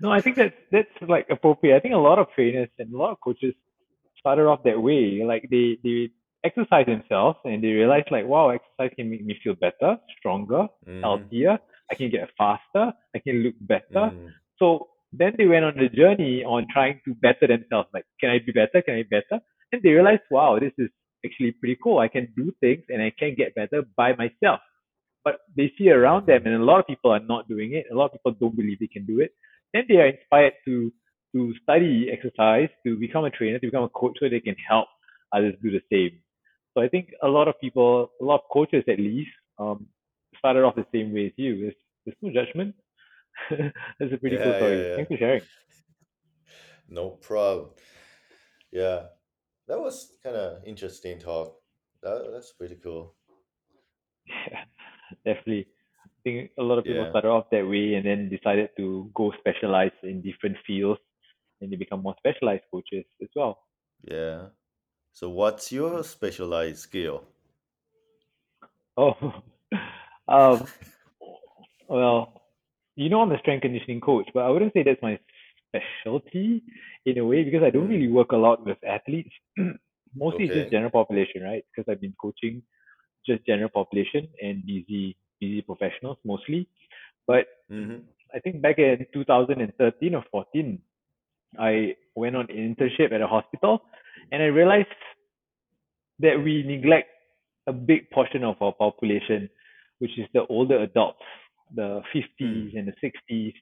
[0.00, 1.76] no, I think that's that's like appropriate.
[1.76, 3.54] I think a lot of trainers and a lot of coaches
[4.18, 5.22] started off that way.
[5.24, 6.10] Like they they
[6.44, 11.02] exercise themselves and they realize like, wow, exercise can make me feel better, stronger, Mhm,
[11.02, 11.58] healthier.
[11.90, 12.92] I can get faster.
[13.14, 14.12] I can look better.
[14.12, 17.88] mhm, So then they went on the journey on trying to better themselves.
[17.94, 18.82] Like, can I be better?
[18.82, 19.40] Can I be better?
[19.72, 20.90] And they realized, wow, this is
[21.24, 21.98] actually pretty cool.
[21.98, 24.60] I can do things and I can get better by myself.
[25.24, 27.86] But they see around them, and a lot of people are not doing it.
[27.90, 29.32] A lot of people don't believe they can do it.
[29.72, 30.92] Then they are inspired to
[31.34, 34.86] to study exercise, to become a trainer, to become a coach, so they can help
[35.32, 36.20] others do the same.
[36.74, 39.86] So I think a lot of people, a lot of coaches at least, um,
[40.38, 41.60] started off the same way as you.
[41.60, 42.74] There's, there's no judgment.
[43.98, 44.78] That's a pretty cool story.
[44.78, 44.96] yeah, yeah.
[44.96, 45.42] Thanks for sharing.
[46.88, 47.70] No problem.
[48.70, 49.06] Yeah,
[49.68, 51.56] that was kind of interesting talk.
[52.02, 53.14] That, that's pretty cool.
[54.26, 54.64] Yeah,
[55.24, 55.66] definitely.
[56.04, 57.10] I think a lot of people Yeah.
[57.10, 61.00] started off that way and then decided to go specialize in different fields
[61.60, 63.58] and they become more specialized coaches as well.
[64.08, 64.50] Yeah.
[65.12, 67.26] So what's your specialized skill?
[68.96, 69.42] Oh,
[70.28, 70.68] um,
[71.88, 72.42] well,
[72.96, 75.18] you know, I'm a strength conditioning coach, but I wouldn't say that's my
[75.68, 76.62] specialty
[77.06, 77.88] in a way because I don't Mm.
[77.88, 79.30] really work a lot with athletes.
[80.16, 80.54] Mostly it's Okay.
[80.54, 81.64] just general population, right?
[81.74, 82.62] Because I've been coaching
[83.26, 86.68] just general population and busy, busy professionals mostly.
[87.26, 87.98] But hmm
[88.34, 90.78] I think back in 2013 or 14,
[91.58, 93.82] I went on an internship at a hospital
[94.32, 94.88] and I realized
[96.20, 97.08] that we neglect
[97.66, 99.48] a big portion of our population,
[99.98, 101.22] which is the older adults,
[101.74, 103.54] the 50s and the 60s.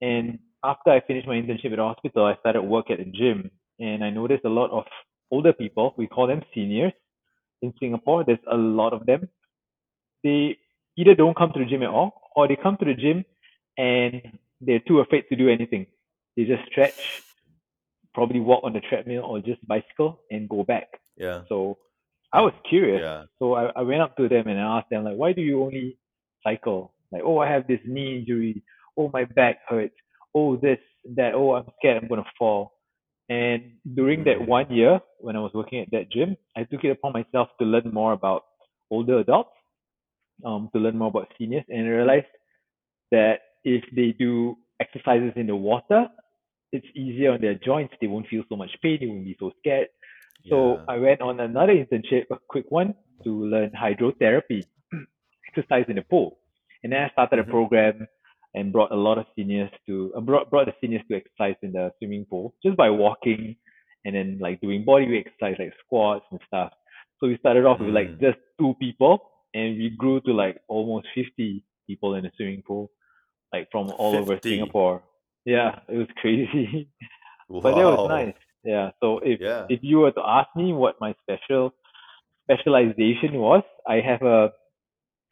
[0.00, 3.50] And after I finished my internship at the hospital, I started work at a gym
[3.78, 4.84] and I noticed a lot of
[5.30, 6.92] older people, we call them seniors
[7.62, 9.28] in Singapore, there's a lot of them.
[10.22, 10.58] They
[10.96, 13.24] either don't come to the gym at all or they come to the gym
[13.76, 15.86] and they're too afraid to do anything.
[16.36, 17.22] They just stretch,
[18.14, 20.88] probably walk on the treadmill or just bicycle and go back.
[21.16, 21.42] Yeah.
[21.48, 21.78] So
[22.32, 23.00] I was curious.
[23.02, 23.24] Yeah.
[23.38, 25.62] So I, I went up to them and I asked them like, why do you
[25.62, 25.98] only
[26.42, 26.92] cycle?
[27.12, 28.62] Like, oh, I have this knee injury.
[28.98, 29.94] Oh, my back hurts.
[30.34, 30.78] Oh, this,
[31.14, 31.34] that.
[31.34, 32.72] Oh, I'm scared I'm gonna fall.
[33.28, 34.48] And during that Mm.
[34.48, 37.64] one year when I was working at that gym, I took it upon myself to
[37.66, 38.44] learn more about
[38.90, 39.50] older adults,
[40.44, 42.26] um, to learn more about seniors, and I realized
[43.10, 46.08] that if they do exercises in the water,
[46.72, 47.94] it's easier on their joints.
[48.00, 48.98] They won't feel so much pain.
[49.00, 49.88] They won't be so scared.
[50.48, 50.84] So Yeah.
[50.88, 54.62] I went on another internship, a quick one, to learn hydrotherapy,
[55.48, 56.38] exercise in the pool.
[56.82, 58.06] And then I started a program
[58.56, 61.72] and brought a lot of seniors to uh, brought brought the seniors to exercise in
[61.72, 63.54] the swimming pool just by walking
[64.04, 66.72] and then like doing body weight exercise like squats and stuff.
[67.20, 68.20] So we started off with like Mm.
[68.20, 69.14] just two people
[69.54, 72.90] and we grew to like almost 50 people in the swimming pool,
[73.52, 75.02] like from all over Singapore.
[75.44, 76.88] Yeah, it was crazy.
[77.48, 78.34] but that was nice.
[78.64, 78.90] Yeah.
[79.00, 79.66] So if Yeah.
[79.68, 81.72] if you were to ask me what my special
[82.44, 84.52] specialization was, I have a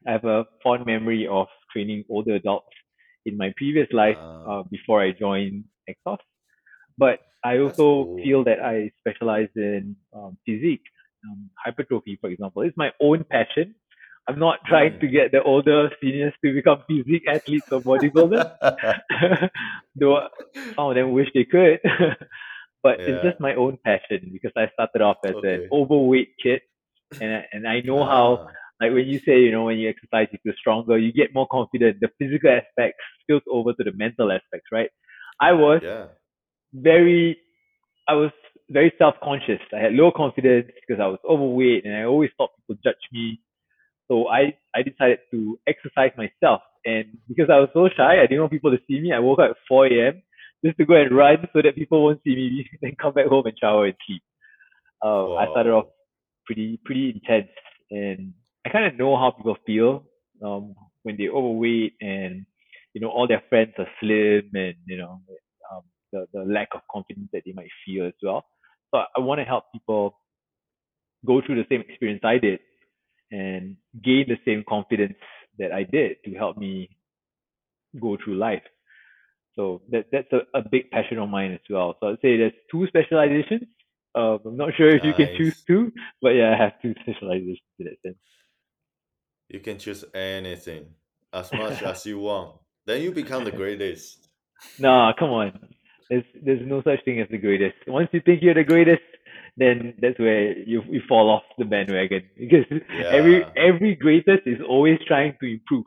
[0.06, 2.66] I have a fond memory of training older adults
[3.26, 4.60] in my previous life Ah.
[4.60, 6.18] uh, before I joined Exos.
[6.96, 8.16] But I also cool.
[8.22, 10.86] feel that I specialize in um, physique,
[11.26, 12.62] um, hypertrophy, for example.
[12.62, 13.74] It's my own passion.
[14.28, 18.48] I'm not trying to get the older seniors to become physique athletes or bodybuilders.
[19.96, 20.28] Though
[20.74, 21.80] some of them wish they could.
[22.82, 26.60] but it's just my own passion because I started off as an overweight kid
[27.20, 28.52] and I, and I know how Ah.
[28.80, 31.46] Like when you say, you know, when you exercise you feel stronger, you get more
[31.50, 31.98] confident.
[32.00, 34.90] The physical aspect spills over to the mental aspects, right?
[35.40, 36.06] I was Yeah.
[36.72, 37.38] very
[38.08, 38.32] I was
[38.70, 39.60] very self conscious.
[39.72, 43.40] I had low confidence because I was overweight and I always thought people judge me.
[44.08, 46.60] So I, I decided to exercise myself.
[46.84, 49.12] And because I was so shy, I didn't want people to see me.
[49.12, 50.22] I woke up at 4 a.m.
[50.64, 53.46] just to go and run so that people won't see me, then come back home
[53.46, 54.22] and shower and sleep.
[55.02, 55.86] Uh, I started off
[56.46, 57.50] pretty pretty intense,
[57.90, 58.32] and
[58.64, 60.04] I kind of know how people feel
[60.44, 62.46] um, when they're overweight and
[62.92, 65.20] you know all their friends are slim and you know
[65.72, 68.44] um, the the lack of confidence that they might feel as well.
[68.90, 70.16] So I want to help people
[71.26, 72.60] go through the same experience I did
[73.30, 75.18] and gain the same confidence
[75.58, 76.90] that I did to help me
[78.00, 78.62] go through life.
[79.56, 81.96] So that that's a, a big passion of mine as well.
[82.00, 83.68] So I'd say there's two specializations.
[84.14, 87.60] Um, I'm not sure if you can choose two, but yeah, I have two specializations
[87.78, 88.16] in that sense.
[89.48, 90.86] You can choose anything
[91.32, 92.56] as much as you want.
[92.86, 94.28] Then you become the greatest.
[94.78, 95.68] nah, come on.
[96.10, 97.76] There's there's no such thing as the greatest.
[97.86, 99.02] Once you think you're the greatest,
[99.56, 102.66] then that's where you you fall off the bandwagon because
[103.10, 103.50] every Yeah.
[103.56, 105.86] every greatest is always trying to improve.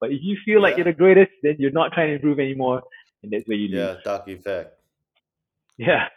[0.00, 2.82] But if you feel like you're the greatest, then you're not trying to improve anymore,
[3.22, 3.96] and that's where you lose.
[3.96, 4.72] Yeah, dark effect.
[5.78, 6.08] Yeah,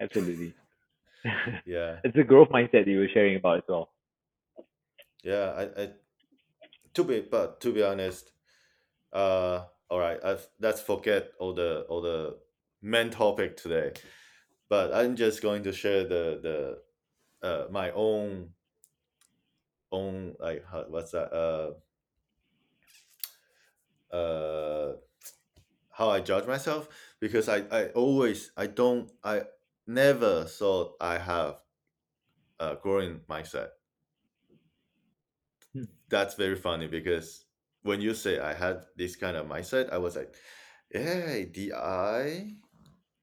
[0.00, 0.54] absolutely.
[1.64, 1.96] Yeah.
[2.04, 3.90] it's a growth mindset that you were sharing about as well.
[5.22, 5.88] Yeah, I, I
[6.96, 8.32] to be but to be honest,
[9.12, 12.38] uh all right, I've let's forget all the all the
[12.82, 13.92] main topic today.
[14.68, 16.40] But I'm just going to share the
[17.42, 18.50] the uh my own
[19.92, 21.70] own like how, what's that uh
[24.14, 24.96] uh
[25.90, 26.88] how I judge myself
[27.20, 29.42] because I I always I don't I
[29.86, 31.56] never thought I have
[32.58, 33.68] a growing mindset.
[36.08, 37.44] That's very funny because
[37.82, 40.34] when you say I had this kind of mindset, I was like,
[40.92, 42.54] yeah, DI,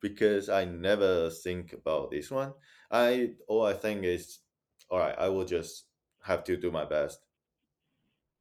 [0.01, 2.53] Because I never think about this one.
[2.91, 4.39] I all I think is,
[4.89, 5.85] all right, I will just
[6.23, 7.19] have to do my best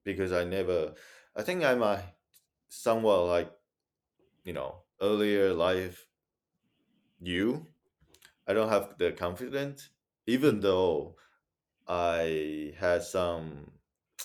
[0.05, 0.95] because I never.
[1.35, 2.03] I think I'm a
[2.69, 3.53] somewhat like,
[4.45, 6.07] you know, earlier life.
[7.21, 7.69] You,
[8.49, 9.91] I don't have the confidence,
[10.27, 11.17] even though
[11.89, 13.73] I had some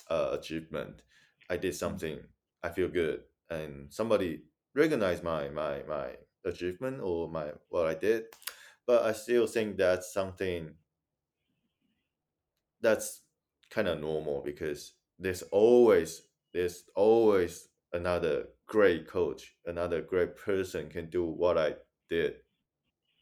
[0.09, 1.01] uh, achievement.
[1.49, 2.19] I did something.
[2.63, 4.43] I feel good, and somebody
[4.75, 6.07] recognized my my my
[6.45, 8.25] achievement or my what I did.
[8.85, 10.71] But I still think that's something
[12.81, 13.21] that's
[13.69, 21.09] kind of normal because there's always there's always another great coach, another great person can
[21.09, 21.75] do what I
[22.09, 22.35] did.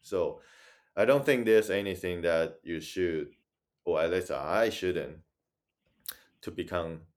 [0.01, 0.41] So
[0.95, 3.29] I don't think there's anything that you should,
[3.85, 5.17] or at least I shouldn't,
[6.45, 7.07] to become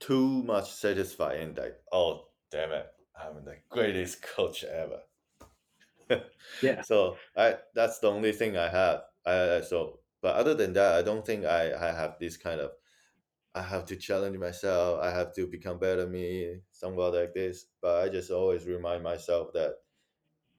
[0.00, 2.86] too much satisfied and like, oh damn it,
[3.16, 5.02] I'm the greatest coach ever.
[6.60, 6.82] Yeah.
[6.82, 9.02] so I that's the only thing I have.
[9.26, 12.60] I I- so but other than that, I don't think I I have this kind
[12.60, 12.72] of
[13.54, 15.00] I have to challenge myself.
[15.02, 17.66] I have to become better me, somewhat like this.
[17.82, 19.76] But I just always remind myself that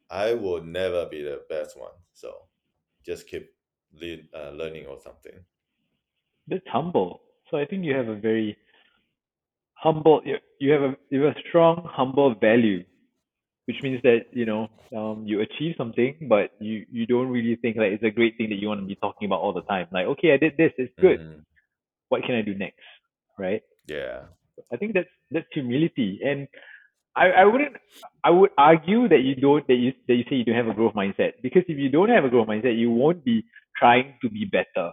[0.10, 1.94] I will never be the best one.
[2.14, 2.50] So
[3.06, 3.56] just keep
[3.94, 5.46] lead, uh, learning or something.
[6.46, 7.22] That's humble.
[7.52, 8.58] So I think you have a very
[9.76, 10.22] humble.
[10.26, 12.84] You, you have a you have a strong humble value,
[13.66, 17.78] which means that you know um, you achieve something, but you you don't really think
[17.78, 19.88] like it's a great thing that you want to be talking about all the time.
[19.92, 21.20] Like, okay, I did this, it's good.
[21.20, 21.44] Mhm.
[22.10, 22.86] What can I do next?
[23.38, 23.62] Right?
[23.88, 24.24] Yeah.
[24.72, 26.48] I think that's that's humility, and
[27.16, 27.76] I, I wouldn't
[28.24, 30.74] I would argue that you don't that you that you say you don't have a
[30.74, 33.44] growth mindset because if you don't have a growth mindset, you won't be
[33.78, 34.92] trying to be better.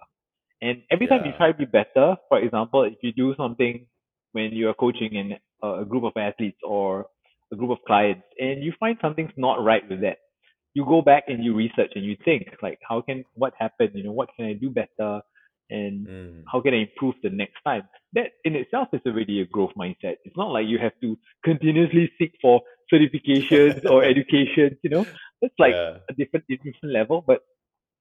[0.61, 3.87] And every time you try to be better, for example, if you do something
[4.33, 5.39] when you are coaching in a
[5.83, 7.07] a group of athletes or
[7.53, 10.19] a group of clients and you find something's not right with that,
[10.75, 14.05] you go back and you research and you think like how can what happened, you
[14.05, 15.21] know, what can I do better
[15.71, 16.45] and Mm.
[16.51, 17.83] how can I improve the next time?
[18.15, 20.17] That in itself is already a growth mindset.
[20.25, 25.05] It's not like you have to continuously seek for certifications or education, you know.
[25.43, 25.99] That's like yeah.
[26.09, 27.41] a different different level, but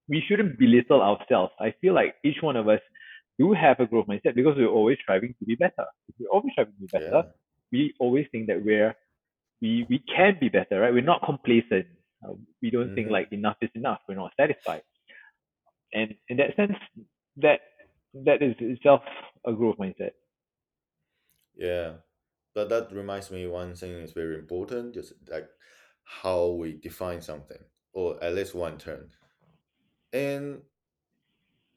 [0.10, 1.54] we shouldn't belittle ourselves.
[1.60, 2.80] I feel like each one of us
[3.39, 5.86] do have a growth mindset because we're always striving to be better.
[6.10, 7.32] If we're always striving to be better, Yeah.
[7.72, 8.96] we always think that we're
[9.62, 10.93] we we can be better, right?
[10.93, 11.88] We're not complacent.
[12.24, 13.12] Uh, we don't think Mhm.
[13.17, 14.02] like enough is enough.
[14.08, 14.84] We're not satisfied,
[15.93, 16.78] and in that sense,
[17.38, 17.62] that
[18.14, 19.01] that is itself
[19.45, 20.12] a growth mindset.
[21.55, 21.97] Yeah.
[22.53, 25.47] But that reminds me one thing is very important, just like
[26.03, 27.62] how we define something,
[27.93, 29.10] or at least one term.
[30.14, 30.62] And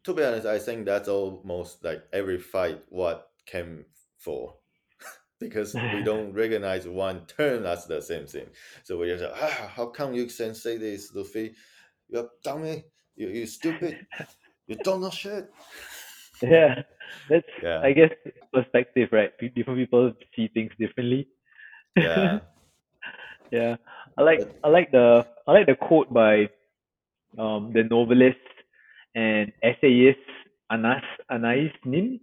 [0.05, 3.85] to be honest, I think that's almost like every fight what came
[4.19, 4.57] for.
[5.41, 8.47] because we don't recognize one turn as the same thing.
[8.85, 11.55] So we just ah, how come you can say this, Luffy?
[12.09, 12.85] You're dummy,
[13.17, 14.07] you you stupid,
[14.67, 15.51] you don't know shit.
[16.43, 16.83] yeah,
[17.29, 17.81] that's Yeah.
[17.81, 18.11] I guess
[18.53, 19.31] perspective, right?
[19.55, 21.29] Different people see things differently.
[21.97, 22.41] Yeah.
[23.51, 23.77] yeah,
[24.17, 26.49] I like I like the I like the quote by
[27.39, 28.39] um the novelist
[29.15, 30.19] and essayist
[30.71, 32.21] Anas Anais Nin.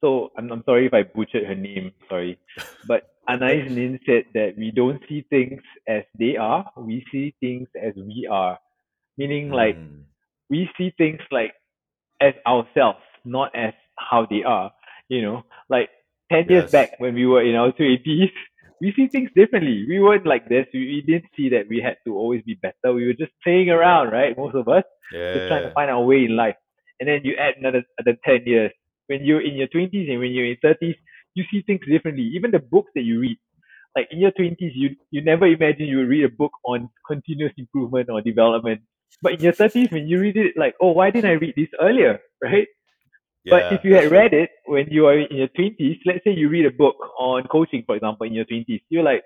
[0.00, 1.92] So I'm I'm sorry if I butchered her name.
[2.08, 2.38] Sorry,
[2.86, 6.70] but Anais Nin said that we don't see things as they are.
[6.76, 8.58] We see things as we are.
[9.18, 10.04] Meaning like Mm,
[10.50, 11.52] we see things like
[12.20, 14.72] as ourselves, not as how they are.
[15.08, 15.90] You know, like
[16.32, 18.30] 10 years back when we were in our 20s,
[18.80, 19.84] we see things differently.
[19.88, 20.66] We weren't like this.
[20.72, 22.94] We, we didn't see that we had to always be better.
[22.94, 24.36] We were just playing around, right?
[24.36, 24.84] Most of us,
[25.32, 26.56] just trying to find our way in life.
[26.98, 28.72] And then you add another, another 10 years.
[29.06, 30.94] When you're in your 20s and when you're in 30s,
[31.34, 32.24] you see things differently.
[32.34, 33.38] Even the books that you read,
[33.96, 37.52] like in your 20s, you, you never imagine you would read a book on continuous
[37.58, 38.82] improvement or development.
[39.22, 41.68] But in your 30s, when you read it, like, oh, why didn't I read this
[41.80, 42.68] earlier, right?
[43.46, 46.48] But if you had read it when you are in your 20s, let's say you
[46.48, 49.22] read a book on coaching, for example, in your 20s, you're like,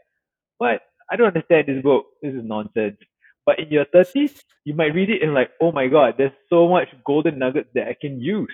[0.58, 0.82] what?
[1.10, 2.06] I don't understand this book.
[2.22, 2.96] This is nonsense.
[3.44, 6.68] But in your 30s, you might read it and like, oh my God, there's so
[6.68, 8.52] much golden nuggets that I can use.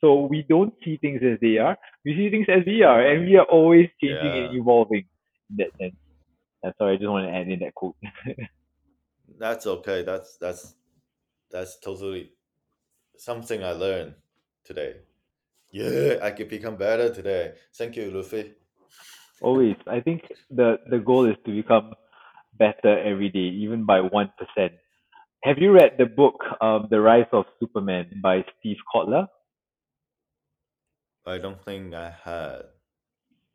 [0.00, 1.78] So we don't see things as they are.
[2.04, 5.04] We see things as we are, and we are always changing and evolving
[5.50, 5.94] in that sense.
[6.62, 7.96] That's why I just want to add in that quote.
[9.38, 10.02] That's okay.
[10.02, 10.74] That's that's
[11.50, 12.32] that's totally
[13.16, 14.14] something I learned
[14.70, 14.92] today.
[15.72, 17.54] Yeah, I could become better today.
[17.78, 18.54] Thank you, Luffy.
[19.40, 19.76] always.
[19.86, 21.94] I think the the goal is to become
[22.58, 24.72] better every day, even by one percent.
[25.44, 29.28] Have you read the book um, The Rise of Superman by Steve Kotler?
[31.26, 32.62] I don't think I had.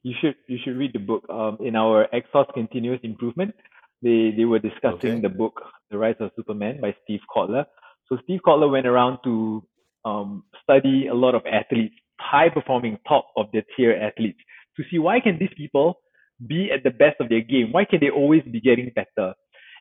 [0.04, 1.24] You should you should read the book.
[1.30, 3.56] Um, in our Exos Continuous Improvement,
[4.02, 5.22] they they were discussing Okay.
[5.22, 5.62] the book
[5.92, 7.66] The Rise of Superman by Steve Kotler.
[8.08, 9.64] So Steve Kotler went around to
[10.06, 14.40] um, study a lot of athletes, high performing, top of their tier athletes,
[14.78, 16.00] to see why can these people
[16.48, 17.72] be at the best of their game?
[17.72, 19.34] Why can they always be getting better?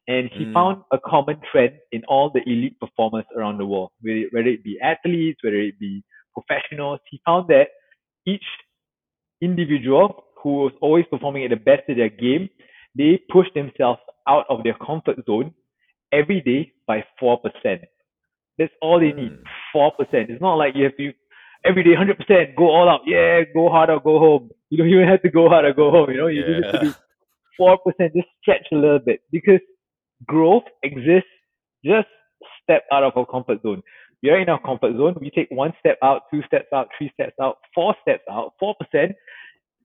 [0.09, 3.91] And he Mm, found a common trend in all the elite performers around the world,
[4.03, 6.03] whether it- be athletes, whether it be
[6.35, 7.01] professionals.
[7.11, 7.71] He found that
[8.27, 8.45] each
[9.41, 12.49] individual who was always performing at the best of their game,
[12.97, 15.55] they push themselves out of their comfort zone
[16.13, 17.83] every day by 4%.
[18.59, 19.33] That's all they need.
[19.33, 19.43] mm,
[19.75, 19.91] 4%.
[20.31, 21.13] It's not like you have to
[21.65, 23.01] every day 100% go all out.
[23.07, 24.51] Yeah, go hard or go home.
[24.71, 26.11] You don't even have to go hard or go home.
[26.11, 26.93] You know, you just have to yeah.
[27.59, 28.15] do 4%.
[28.15, 29.61] Just stretch a little bit because
[30.27, 31.29] growth exists
[31.85, 32.09] just
[32.63, 33.83] step out of our comfort zone.
[34.23, 35.17] We are in our comfort zone.
[35.21, 38.75] We take one step out, two steps out, three steps out, four steps out, 4%.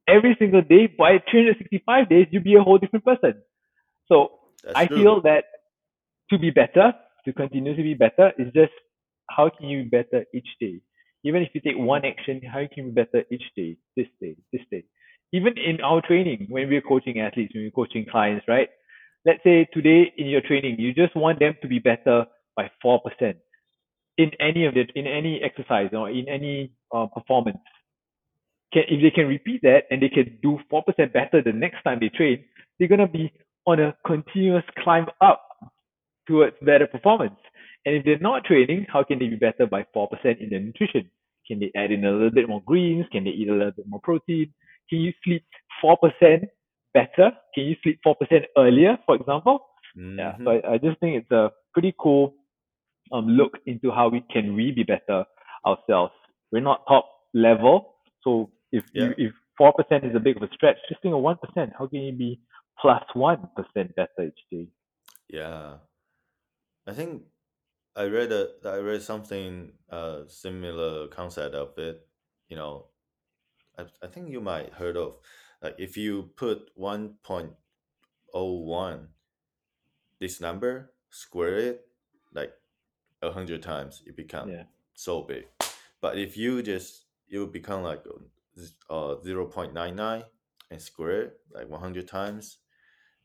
[0.08, 3.34] Every single day, by 365 days, you'll be a whole different person.
[4.08, 4.30] So
[4.64, 4.98] That's I true.
[4.98, 5.44] feel that
[6.32, 6.94] to be better,
[7.26, 8.74] to continue to be better, is just
[9.30, 10.82] how can you be better each day?
[11.24, 14.36] Even if you take one action, how can you be better each day, this day,
[14.54, 14.84] this day?
[15.34, 18.70] Even in our training, when we're coaching athletes, when we're coaching clients, right?
[19.26, 23.00] Let's say today in your training, you just want them to be better by 4%
[24.18, 27.60] in any of it, in any exercise or in any uh, performance.
[28.74, 32.00] Can, if they can repeat that and they can do 4% better the next time
[32.00, 32.44] they train,
[32.78, 33.32] they're going to be
[33.66, 35.49] on a continuous climb up
[36.30, 37.40] towards better performance.
[37.86, 40.10] And if they're not training, how can they be better by 4%
[40.40, 41.12] in their nutrition?
[41.48, 43.08] Can they add in a little bit more greens?
[43.12, 44.54] Can they eat a little bit more protein?
[44.90, 45.46] Can you sleep
[45.84, 45.98] 4%
[46.94, 47.32] better?
[47.56, 48.16] Can you sleep 4%
[48.58, 49.66] earlier, for example?
[50.18, 52.36] Yeah, so hmm I, I just think it's a pretty cool
[53.12, 55.26] um, look into how we can we be better
[55.66, 56.14] ourselves.
[56.52, 59.10] We're not top level, so if Yeah.
[59.10, 61.74] you if four percent is a big of a stretch, just think of one percent.
[61.78, 62.40] How can you be
[62.82, 64.68] plus one percent better each day?
[65.30, 65.78] Yeah.
[66.90, 67.24] I think
[67.96, 72.08] I read a I read something uh similar concept of it.
[72.50, 72.88] You know,
[73.78, 75.20] I I think you might heard of
[75.62, 77.54] like if you put one point
[78.34, 79.10] oh one
[80.20, 81.88] this number square it
[82.34, 82.54] like
[83.22, 84.64] a hundred times it become Yeah,
[84.94, 85.46] so big.
[86.02, 88.04] But if you just it you become like
[88.90, 90.24] uh zero point nine nine
[90.72, 92.58] and square it like one hundred times,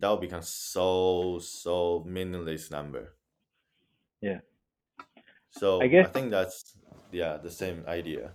[0.00, 3.16] that will become so so meaningless number.
[4.24, 4.40] Yeah.
[5.50, 6.76] So I guess i think that's
[7.12, 8.32] yeah the same idea.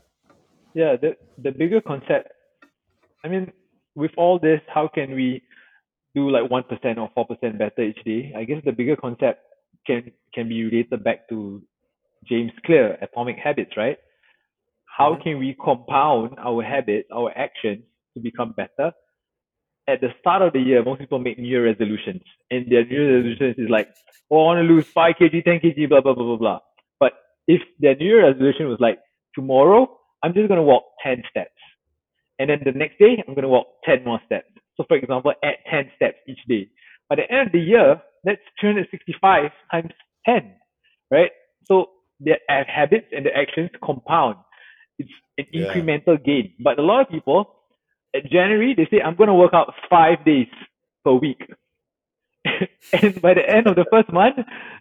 [0.73, 0.95] yeah.
[1.01, 2.29] The the bigger concept.
[3.23, 3.51] I mean,
[3.95, 5.43] with all this, how can we
[6.15, 8.33] do like one percent or four percent better each day?
[8.37, 9.41] I guess the bigger concept
[9.87, 11.63] can can be related back to
[12.25, 13.97] James Clear, Atomic Habits, right?
[14.97, 17.83] How hmm can we compound our habits, our actions
[18.15, 18.93] to become better?
[19.89, 22.21] At the start of the year, most people make New Year resolutions,
[22.51, 23.87] and their New Year resolutions is like,
[24.29, 26.59] "Oh, I want to lose five kg, ten kg, blah blah blah blah blah."
[26.99, 27.13] But
[27.47, 28.99] if their New Year resolution was like,
[29.33, 29.81] "Tomorrow,
[30.21, 31.61] I'm just gonna walk ten steps,"
[32.37, 34.51] and then the next day, I'm gonna walk ten more steps.
[34.77, 36.63] So, for example, add ten steps each day.
[37.09, 37.89] By the end of the year,
[38.23, 39.93] that's 365 times
[40.25, 40.53] 10,
[41.09, 41.31] right?
[41.63, 41.75] So
[42.19, 44.37] the habits and the actions compound.
[44.99, 45.09] It's
[45.39, 45.65] an Yeah.
[45.65, 46.53] incremental gain.
[46.59, 47.39] But a lot of people
[48.15, 50.47] at January they say I'm gonna work out five days
[51.03, 51.41] per week.
[52.93, 54.37] and by the end of the first month,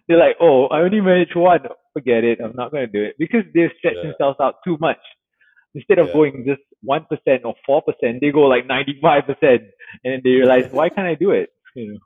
[0.07, 1.59] they're like, Oh, I only managed one.
[1.93, 3.15] Forget it, I'm not gonna do it.
[3.19, 4.09] Because they've stretched Yeah.
[4.11, 4.99] themselves out too much.
[5.75, 6.13] Instead of Yeah.
[6.13, 9.63] going just one percent or four percent, they go like ninety five percent
[10.03, 11.49] and then they realize why can't I do it?
[11.75, 11.99] You know.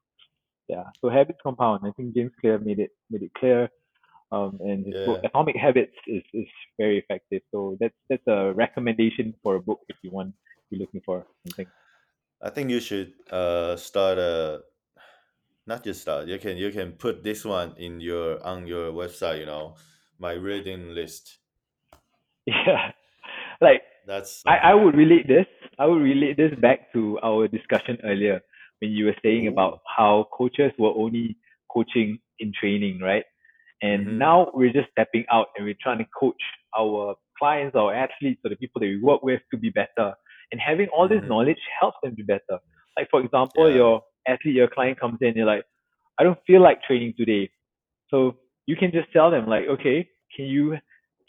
[0.68, 0.84] Yeah.
[1.02, 1.82] So habits compound.
[1.86, 3.70] I think James Clear made it made it clear.
[4.32, 6.48] Um, and his book Atomic Habits is, is
[6.80, 7.44] very effective.
[7.52, 10.34] So that's that's a recommendation for a book if you want
[10.74, 11.68] you're looking for something.
[12.42, 14.64] I think you should uh start a
[15.66, 16.28] not just start.
[16.28, 19.40] You can you can put this one in your on your website.
[19.40, 19.76] You know,
[20.20, 21.40] my reading list.
[22.46, 22.92] Yeah.
[23.62, 25.46] Like That's I, I would relate this.
[25.80, 28.42] I would relate this back to our discussion earlier
[28.80, 29.52] when you were saying Ooh.
[29.52, 31.38] about how coaches were only
[31.72, 33.26] coaching in training, right?
[33.82, 34.18] And Mhm.
[34.20, 36.42] now we're just stepping out and we're trying to coach
[36.78, 40.16] our clients, our athletes, or the people that we work with to be better.
[40.52, 41.28] And having all this Mhm.
[41.30, 42.60] knowledge helps them be better.
[42.98, 43.76] Like for example, Yeah.
[43.76, 45.66] your athlete, your client comes in, you're like,
[46.20, 47.50] I don't feel like training today.
[48.10, 48.38] So
[48.68, 50.78] you can just tell them like, okay, can you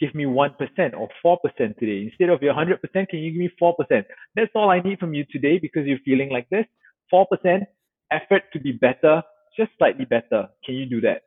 [0.01, 3.09] give me one percent or four percent today instead of your hundred percent?
[3.09, 4.07] Can you give me four percent?
[4.35, 6.67] That's all I need from you today because you're feeling like this.
[7.11, 7.65] Four percent
[8.11, 9.23] effort to be better,
[9.57, 10.49] just slightly better.
[10.65, 11.23] Can you do that?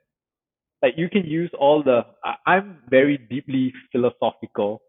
[0.83, 2.05] Like you can use all the.
[2.45, 4.81] I'm very deeply philosophical.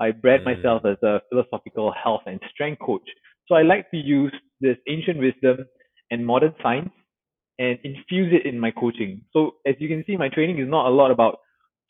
[0.00, 0.56] I bred Mm.
[0.56, 3.08] myself as a philosophical health and strength coach.
[3.46, 5.66] So I like to use this ancient wisdom
[6.10, 6.90] and modern science
[7.58, 9.22] and infuse it in my coaching.
[9.32, 11.38] So as you can see, my training is not a lot about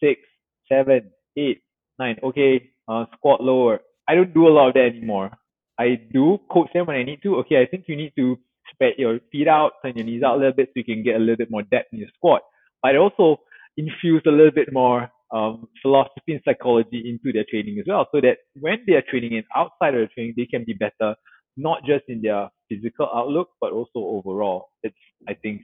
[0.01, 0.21] six,
[0.69, 1.63] seven, eight,
[1.99, 2.19] nine.
[2.23, 3.81] Okay, uh, squat lower.
[4.09, 5.31] I don't do a lot of that anymore.
[5.79, 7.37] I do coach them when I need to.
[7.37, 8.39] Okay, I think you need to
[8.73, 11.17] spread your feet out, turn your knees out a little bit so you can get
[11.17, 12.43] a little bit more depth in your squat.
[12.83, 13.41] But I also
[13.77, 18.21] infuse a little bit more um, philosophy and psychology into their training as well, so
[18.21, 21.15] that when they are training and outside of the training, they can be better,
[21.57, 24.71] not just in their physical outlook, but also overall.
[24.83, 24.97] It's
[25.29, 25.63] I think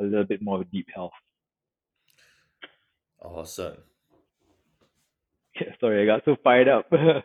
[0.00, 1.12] a little bit more of a deep health.
[3.20, 3.78] awesome.
[5.80, 6.86] Sorry, I got so fired up.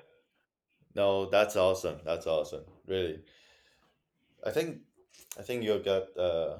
[0.95, 1.99] No, that's awesome.
[2.05, 2.63] That's awesome.
[2.87, 3.19] Really.
[4.45, 4.81] I think
[5.37, 6.59] I think you got uh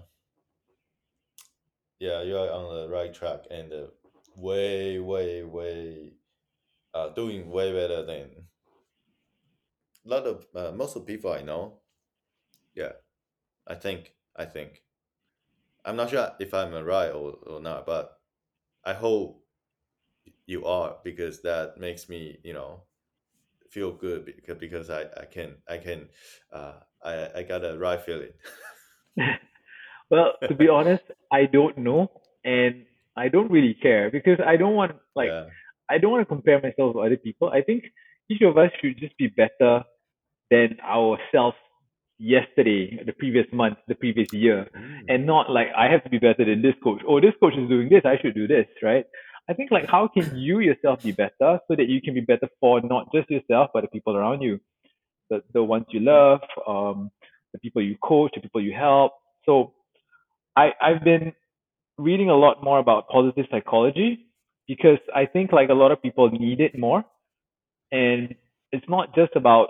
[2.00, 3.88] yeah, you're on the right track and uh,
[4.36, 6.14] way, way, way
[6.94, 8.48] uh doing way better than
[10.06, 11.82] a lot of uh, most of people I know.
[12.76, 12.94] Yeah.
[13.68, 14.84] I think I think.
[15.86, 18.20] I'm not sure if I'm right or, or not, but
[18.86, 19.46] I hope
[20.46, 22.84] you are because that makes me, you know,
[23.70, 26.10] feel good because because I, I can I can
[26.52, 28.34] uh I, I got a right feeling.
[30.10, 32.12] well, to be honest, I don't know,
[32.44, 35.46] and I don't really care because I don't want like yeah.
[35.90, 37.50] I don't want to compare myself to other people.
[37.50, 37.84] I think
[38.30, 39.84] each of us should just be better
[40.52, 41.58] than ourselves
[42.20, 45.06] yesterday, the previous month, the previous year, Mm.
[45.10, 47.02] and not like I have to be better than this coach.
[47.08, 49.06] Oh, this coach is doing this, I should do this, right?
[49.50, 52.48] I think like how can you yourself be better so that you can be better
[52.60, 54.60] for not just yourself but the people around you,
[55.30, 57.12] the the ones you love, um,
[57.54, 59.12] the people you coach, the people you help.
[59.46, 59.74] So
[60.56, 61.34] I I've been
[61.98, 64.28] reading a lot more about positive psychology
[64.68, 67.04] because I think like a lot of people need it more,
[67.92, 68.36] and
[68.72, 69.70] it's not just about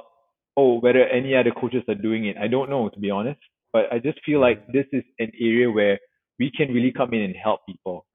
[0.57, 2.37] oh whether any other coaches are doing it.
[2.37, 3.39] I don't know to be honest,
[3.73, 5.99] but I just feel like this is an area where
[6.39, 8.05] we can really come in and help people.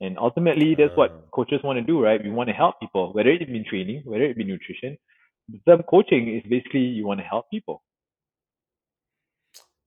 [0.00, 1.22] And ultimately, that's what Uh.
[1.34, 2.22] coaches want to do, right?
[2.22, 4.98] We want to help people, whether it be training, whether it be nutrition.
[5.68, 7.82] Some coaching is basically you want to help people.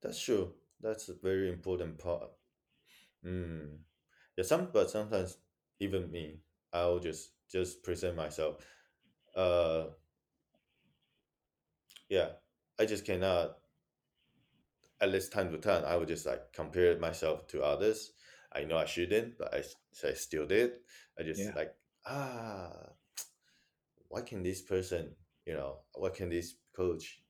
[0.02, 0.54] That's true.
[0.82, 2.32] That's a very important part.
[3.26, 3.78] Mm.
[4.38, 5.38] Yeah, some but sometimes
[5.80, 6.41] even me,
[6.74, 8.57] I'll just just present myself.
[9.36, 9.88] Uh
[12.09, 12.30] yeah,
[12.80, 13.57] I just cannot
[15.01, 18.13] at least time to time I would just like compare myself to others.
[18.53, 20.72] I know I shouldn't, but I, s- so I still did.
[21.19, 21.55] I just Yeah.
[21.55, 21.74] like
[22.05, 22.72] ah
[24.09, 25.15] why can this person,
[25.45, 27.22] you know, why can this coach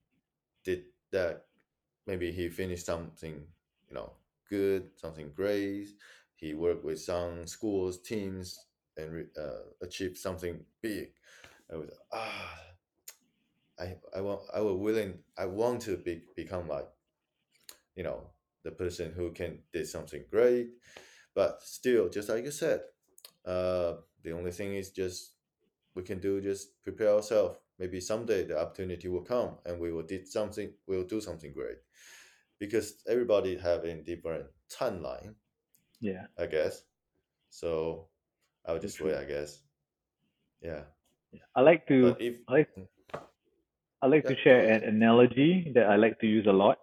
[0.64, 1.46] did that?
[2.06, 3.46] Maybe he finished something,
[3.88, 4.12] you know,
[4.56, 5.88] good, something great.
[6.36, 8.46] He worked with some schools, teams,
[8.96, 11.08] and uh, achieved something big.
[11.72, 12.54] I was ah,
[13.78, 16.88] I I want I was willing I want to be become like,
[17.94, 18.30] you know,
[18.64, 20.70] the person who can did something great,
[21.34, 22.82] but still, just like you said,
[23.46, 25.34] uh, the only thing is just
[25.94, 27.58] we can do just prepare ourselves.
[27.78, 30.72] Maybe someday the opportunity will come and we will did something.
[30.86, 31.78] We'll do something great,
[32.62, 35.34] because everybody having different timeline,
[36.00, 36.26] Yeah.
[36.38, 36.82] I guess.
[37.50, 38.08] So
[38.66, 39.16] I'll So just wait.
[39.18, 39.60] I guess.
[40.62, 40.84] Yeah.
[41.56, 42.70] I like to if I like
[44.02, 46.78] I like to share an analogy that I like to use a lot.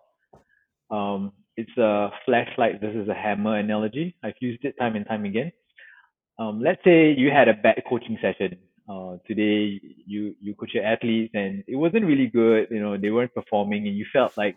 [0.92, 4.16] Um, it's a flashlight versus a hammer analogy.
[4.24, 5.52] I've used it time and time again.
[6.40, 8.58] Um, let's say you had a bad coaching session.
[8.90, 12.68] Uh, today you you coach your athletes and it wasn't really good.
[12.72, 14.56] You know they weren't performing, and you felt like,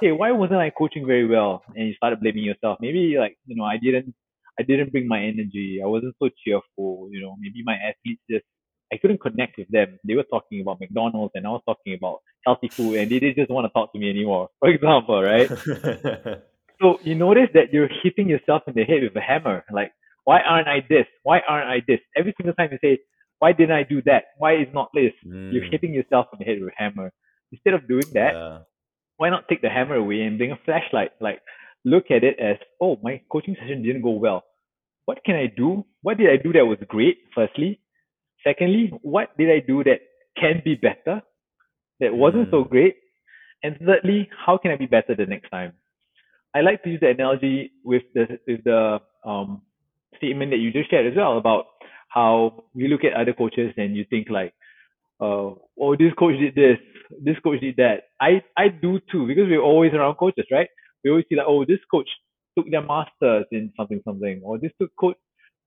[0.00, 1.62] hey, why wasn't I coaching very well?
[1.74, 2.78] And you started blaming yourself.
[2.80, 4.14] Maybe like you know I didn't
[4.58, 5.80] I didn't bring my energy.
[5.82, 7.08] I wasn't so cheerful.
[7.10, 8.44] You know maybe my athletes just
[8.92, 9.98] I couldn't connect with them.
[10.06, 13.36] They were talking about McDonald's and I was talking about healthy food and they didn't
[13.36, 14.48] just want to talk to me anymore.
[14.60, 15.50] For example, right?
[16.80, 19.64] So you notice that you're hitting yourself in the head with a hammer.
[19.72, 19.92] Like,
[20.24, 21.06] why aren't I this?
[21.22, 22.00] Why aren't I this?
[22.16, 22.98] Every single time you say,
[23.38, 24.24] why didn't I do that?
[24.38, 25.12] Why is not this?
[25.48, 27.12] You're Mm, hitting yourself in the head with a hammer.
[27.52, 28.58] Instead of doing that, yeah.
[29.20, 31.10] Why not take the hammer away and bring a flashlight?
[31.20, 31.42] Like,
[31.84, 34.44] look at it as, oh, my coaching session didn't go well.
[35.04, 35.84] What can I do?
[36.00, 37.80] What did I do that was great, firstly?
[38.42, 40.00] Secondly, what did I do that
[40.38, 41.20] can be better,
[42.00, 42.96] that wasn't so Mm, great?
[43.62, 45.74] And thirdly, how can I be better the next time?
[46.54, 49.60] I like to use the analogy with the with the um,
[50.16, 51.66] statement that you just shared as well about
[52.08, 54.54] how you look at other coaches and you think like,
[55.20, 56.78] uh, oh, this coach did this,
[57.22, 58.04] this coach did that.
[58.20, 60.68] I I do too because we're always around coaches, right?
[61.04, 62.08] We always see like, oh, this coach
[62.58, 65.16] took their masters in something something, or this took coach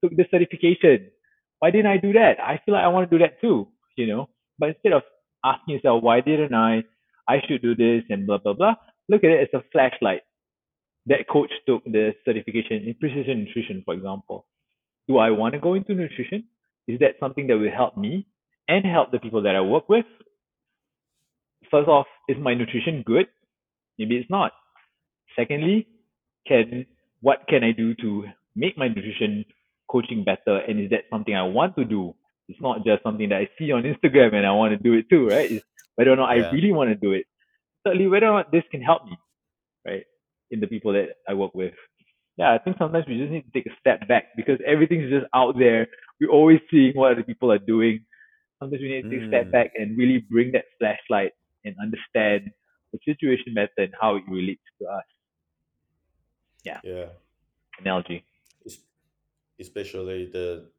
[0.03, 1.09] took this certification.
[1.59, 2.39] Why didn't I do that?
[2.39, 3.67] I feel like I want to do that too,
[3.97, 4.29] you know.
[4.59, 5.03] But instead of
[5.43, 6.83] asking yourself, why didn't I?
[7.27, 8.75] I should do this and blah blah blah.
[9.09, 10.21] Look at it as a flashlight
[11.07, 14.45] that coach took the certification in precision nutrition, for example.
[15.07, 16.45] Do I want to go into nutrition?
[16.87, 18.27] Is that something that will help me
[18.67, 20.05] and help the people that I work with?
[21.73, 23.27] First off, is my nutrition good?
[23.99, 24.53] Maybe it's not.
[25.35, 25.87] Secondly,
[26.47, 26.85] can
[27.21, 29.45] what can I do to make my nutrition
[29.89, 30.57] coaching better?
[30.59, 32.15] And is that something I want to do?
[32.49, 35.09] It's not just something that I see on Instagram and I want to do it
[35.09, 35.51] too, right?
[35.51, 35.65] It's
[35.95, 37.25] whether or not I really want to do it.
[37.85, 39.17] Thirdly, whether or not this can help me,
[39.85, 40.05] right?
[40.51, 41.73] In the people that I work with.
[42.37, 45.27] Yeah, I think sometimes we just need to take a step back because everything's just
[45.35, 45.87] out there.
[46.21, 48.05] We're always seeing what other people are doing.
[48.59, 51.33] Sometimes we need to take a step Mm, back and really bring that flashlight
[51.65, 52.51] and understand
[52.93, 55.05] the situation better and how it relates to us.
[56.63, 57.09] Yeah, yeah.
[57.79, 58.23] analogy.
[59.59, 60.69] Especially the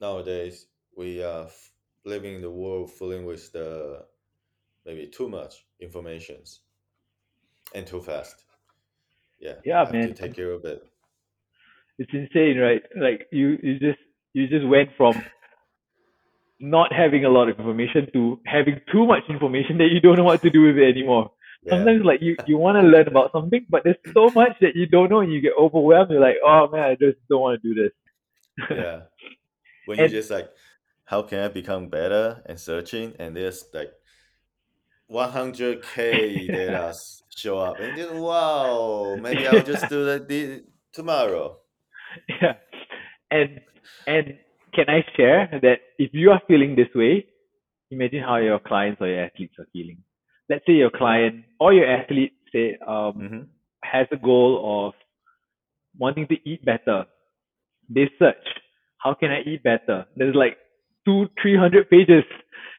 [0.00, 1.72] nowadays we are f-
[2.04, 4.06] living in the world filling with the
[4.86, 6.62] maybe too much informations
[7.74, 8.44] and too fast.
[9.38, 10.82] Yeah, Yeah, have to man, take care of it.
[11.98, 12.82] it's insane, right?
[12.96, 13.98] Like you, you just
[14.34, 15.14] you just went from
[16.62, 20.24] not having a lot of information to having too much information that you don't know
[20.24, 21.32] what to do with it anymore.
[21.64, 24.76] Yeah, Sometimes like you, you want to learn about something, but there's so much that
[24.76, 26.10] you don't know and you get overwhelmed.
[26.12, 27.92] You're like, oh man, I just don't want to do this.
[28.70, 29.00] yeah.
[29.86, 30.48] When you and just like,
[31.04, 33.92] how can I become better and searching, and there's like
[35.10, 36.94] 100k data
[37.36, 41.58] show up, and then wow, maybe I'll just do that tomorrow.
[42.40, 42.54] yeah,
[43.32, 43.60] and
[44.06, 44.38] and
[44.74, 47.26] can I share that if you are feeling this way,
[47.90, 49.98] imagine how your clients or your athletes are feeling.
[50.48, 53.40] Let's say your client or your athlete say um Mm-hmm.
[53.84, 54.94] has a goal of
[55.98, 57.04] wanting to eat better.
[57.88, 58.46] They search,
[58.98, 60.06] how can I eat better?
[60.16, 60.56] There's like
[61.04, 62.24] two, three hundred pages.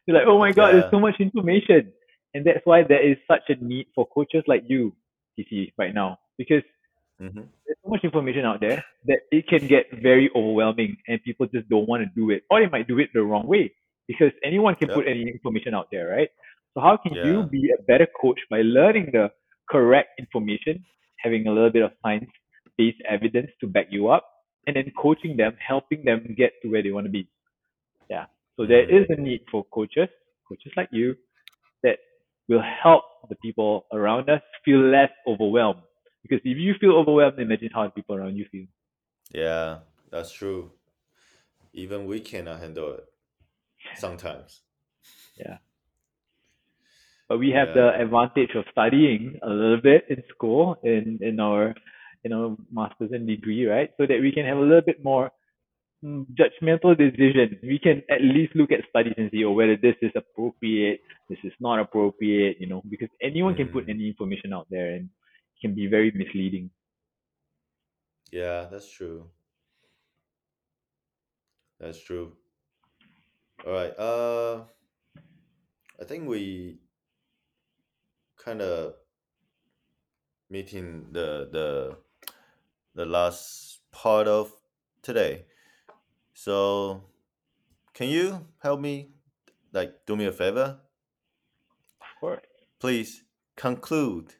[0.06, 1.94] You're like, oh my god, there's so much information.
[2.34, 4.96] And that's why there is such a need for coaches like you,
[5.40, 6.20] TC, right now.
[6.38, 6.64] Because
[7.22, 7.42] Mm-hmm.
[7.66, 11.70] there's so much information out there that it can get very overwhelming and people just
[11.70, 12.44] don't want to do it.
[12.50, 13.72] Or they might do it the wrong way.
[14.08, 16.30] Because anyone can put any information out there, right?
[16.74, 19.32] So how can you be a better coach by learning the
[19.70, 20.84] correct information,
[21.18, 22.30] having a little bit of science
[22.78, 24.28] based evidence to back you up,
[24.68, 27.28] and then coaching them, helping them get to where they want to be.
[28.10, 28.26] Yeah.
[28.58, 29.04] So there Mm.
[29.04, 30.10] is a need for coaches,
[30.50, 31.16] coaches like you,
[31.84, 32.00] that
[32.50, 35.82] will help the people around us feel less overwhelmed.
[36.24, 38.68] Because if you feel overwhelmed, imagine how people around you feel.
[39.34, 39.80] Yeah,
[40.12, 40.72] that's true.
[41.74, 43.06] Even we cannot handle it
[43.98, 44.62] sometimes.
[45.38, 45.58] Yeah.
[47.30, 51.74] But we have the advantage of studying a little bit in school in, in our
[52.24, 53.90] you know masters and degree, right?
[53.98, 55.32] So that we can have a little bit more
[56.04, 57.60] mm, judgmental decision.
[57.64, 61.40] We can at least look at studies and see oh whether this is appropriate, this
[61.44, 63.90] is not appropriate, you know, because anyone can put Mm.
[63.90, 65.10] any information out there and
[65.64, 66.72] can be very misleading.
[68.32, 69.32] Yeah, that's true.
[71.80, 72.38] That's true.
[73.66, 73.98] All right.
[73.98, 74.66] Uh,
[76.00, 76.80] I think we
[78.38, 78.96] kind of
[80.50, 81.98] meeting the the
[82.96, 84.52] the last part of
[85.02, 85.46] today.
[86.34, 87.04] So,
[87.94, 89.14] can you help me
[89.74, 90.82] like do me a favor?
[92.00, 92.46] Of course.
[92.80, 93.24] Please
[93.56, 94.36] conclude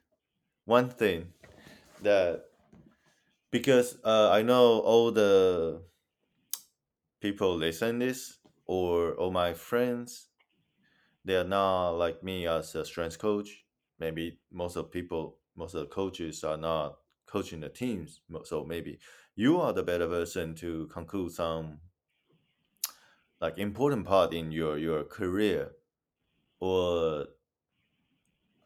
[0.66, 1.34] one thing
[2.02, 2.46] that
[3.52, 5.82] because uh, I know all the
[7.20, 10.28] people listen this or all my friends
[11.26, 13.66] they are not like me as a strength coach.
[14.00, 19.00] Maybe most of people most of the coaches are not coaching the teams so maybe
[19.36, 21.80] you are the better person to conclude some
[23.42, 25.72] like important part in your your career
[26.60, 27.26] or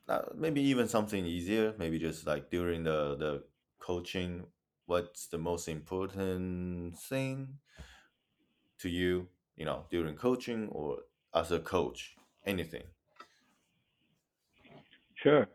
[0.09, 3.43] uh, maybe even something easier maybe just like during the the
[3.79, 4.45] coaching
[4.85, 7.59] what's the most important thing
[8.79, 10.99] to you you know during coaching or
[11.33, 12.83] as a coach anything
[15.15, 15.47] Sure.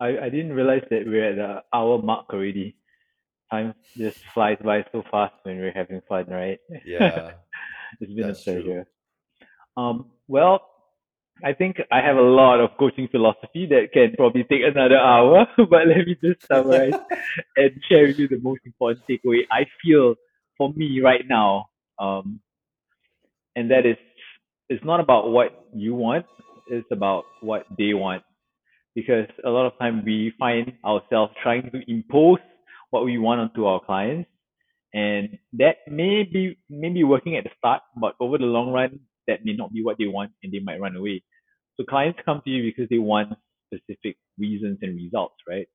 [0.00, 2.76] I, I didn't realize that we're at the hour mark already.
[3.50, 6.58] Time just flies by so fast when we're having fun, right?
[6.84, 7.32] yeah
[8.00, 8.86] it's been a that's true pleasure.
[9.76, 10.62] Um, well,
[11.44, 15.46] I think I have a lot of coaching philosophy that can probably take another hour,
[15.56, 16.94] but let me just summarize
[17.56, 20.16] and share with you the most important takeaway I feel
[20.56, 21.68] for me right now.
[21.98, 22.40] Um,
[23.54, 23.96] and that is,
[24.68, 26.26] it's not about what you want,
[26.68, 28.22] it's about what they want.
[28.94, 32.40] Because a lot of time we find ourselves trying to impose
[32.90, 34.28] what we want onto our clients,
[34.92, 38.98] and that may be may be working at the start, but over the long run,
[39.28, 41.22] that may not be what they want, and they might run away.
[41.78, 43.34] So clients come to you because they want
[43.72, 45.68] specific reasons and results, right?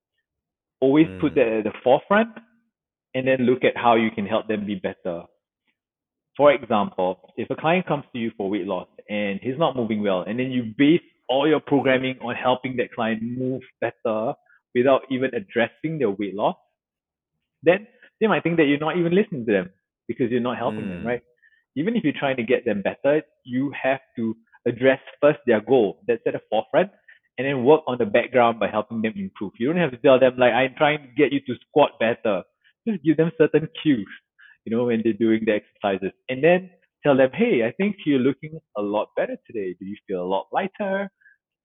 [0.80, 2.30] Always put mm, that at the forefront
[3.14, 5.22] and then look at how you can help them be better.
[6.36, 10.02] For example, if a client comes to you for weight loss and he's not moving
[10.02, 14.34] well, and then you base all your programming on helping that client move better
[14.74, 16.56] without even addressing their weight loss,
[17.62, 17.86] then
[18.20, 19.70] they might think that you're not even listening to them
[20.08, 21.22] because you're not helping them, mm, right?
[21.76, 24.36] Even if you're trying to get them better, you have to
[24.66, 26.00] address first their goal.
[26.06, 26.90] That's at the forefront,
[27.38, 29.52] and then work on the background by helping them improve.
[29.58, 32.42] You don't have to tell them like I'm trying to get you to squat better.
[32.86, 34.08] Just give them certain cues,
[34.64, 36.70] you know, when they're doing the exercises, and then
[37.02, 39.74] tell them, hey, I think you're looking a lot better today.
[39.78, 41.10] Do you feel a lot lighter?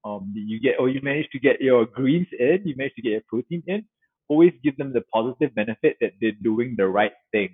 [0.06, 2.62] Um, did you get or you managed to get your greens in?
[2.66, 3.86] You managed to get your protein in.
[4.30, 7.50] Always give them the positive benefit that they're doing the right thing.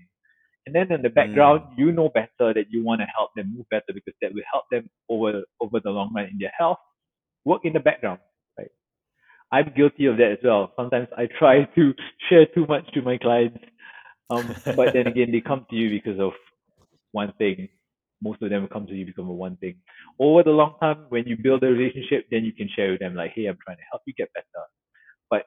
[0.65, 1.77] And then in the background, mm.
[1.77, 4.65] you know better that you want to help them move better because that will help
[4.71, 6.79] them over over the long run in their health.
[7.43, 8.19] Work in the background,
[8.57, 8.71] right?
[9.51, 10.71] I'm guilty of that as well.
[10.75, 11.93] Sometimes I try to
[12.29, 13.59] share too much to my clients,
[14.31, 16.31] um, but then again, they come to you because of
[17.11, 17.69] one thing.
[18.23, 19.75] Most of them come to you because of one thing.
[20.19, 23.13] Over the long term, when you build a relationship, then you can share with them
[23.13, 24.65] like, "Hey, I'm trying to help you get better."
[25.29, 25.45] But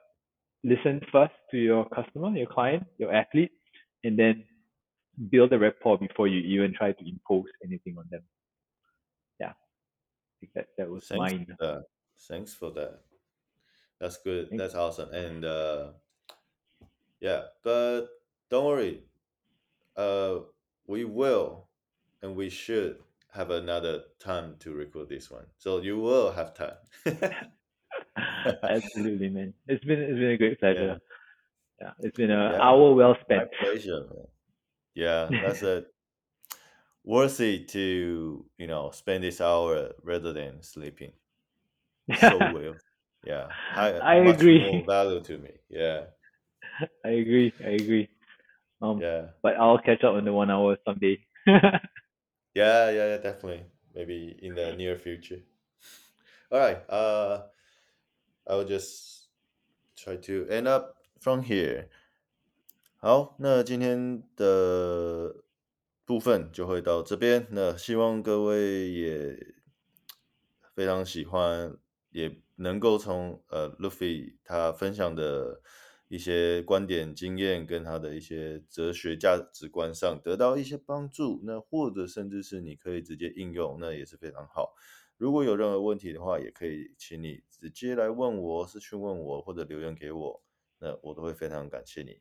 [0.63, 3.51] listen first to your customer, your client, your athlete,
[4.05, 4.45] and then
[5.29, 8.23] build a rapport before you even try to impose anything on them.
[9.39, 9.75] Yeah, I
[10.41, 11.47] think that that was thanks mine.
[11.57, 11.83] for that
[12.27, 13.03] thanks for that
[13.99, 15.93] that's good Thank that's awesome and uh
[17.19, 18.07] yeah but
[18.49, 19.03] don't worry
[19.97, 20.39] uh
[20.87, 21.69] we will
[22.21, 23.03] and we should
[23.33, 26.77] have another time to record this one so you will have time
[28.67, 29.53] Absolutely, man.
[29.67, 30.95] It's been it's been a great pleasure.
[31.81, 33.49] Yeah, it's been an yeah hour well my spent.
[33.59, 34.27] pleasure man.
[34.99, 35.85] Yeah that's a
[37.39, 41.13] it to you know spend this hour rather than sleeping
[42.13, 42.75] so well
[43.23, 44.85] yeah high, I much more agree.
[44.87, 46.05] value to me yeah
[47.05, 47.53] I agree.
[47.65, 48.09] I agree.
[48.81, 51.19] Um, yeah but I'll catch up on the one hour someday.
[51.47, 51.79] yeah
[52.53, 55.41] yeah yeah definitely maybe in the near future
[56.51, 57.43] all right uh
[58.47, 59.27] i'll just
[59.97, 61.89] try to end up from here
[63.01, 65.33] 好，那今天的
[66.03, 67.47] 部分就会到这边。
[67.51, 69.53] 那希望各位也
[70.75, 71.77] 非常喜欢，
[72.09, 75.61] 也能够从呃 Luffy 他分享的
[76.09, 81.39] 一些观点、经验跟他的一些哲学价值观上得到一些帮助。
[81.45, 84.75] 那或者甚至是你可以直接应用，那也是非常好。
[85.15, 90.43] 如果有任何问题的话，也可以请你直接来问我，私讯问我，或者留言给我，
[90.79, 92.19] 那我都会非常感谢你。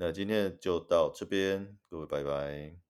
[0.00, 2.87] 那今天就到这边，各位拜拜。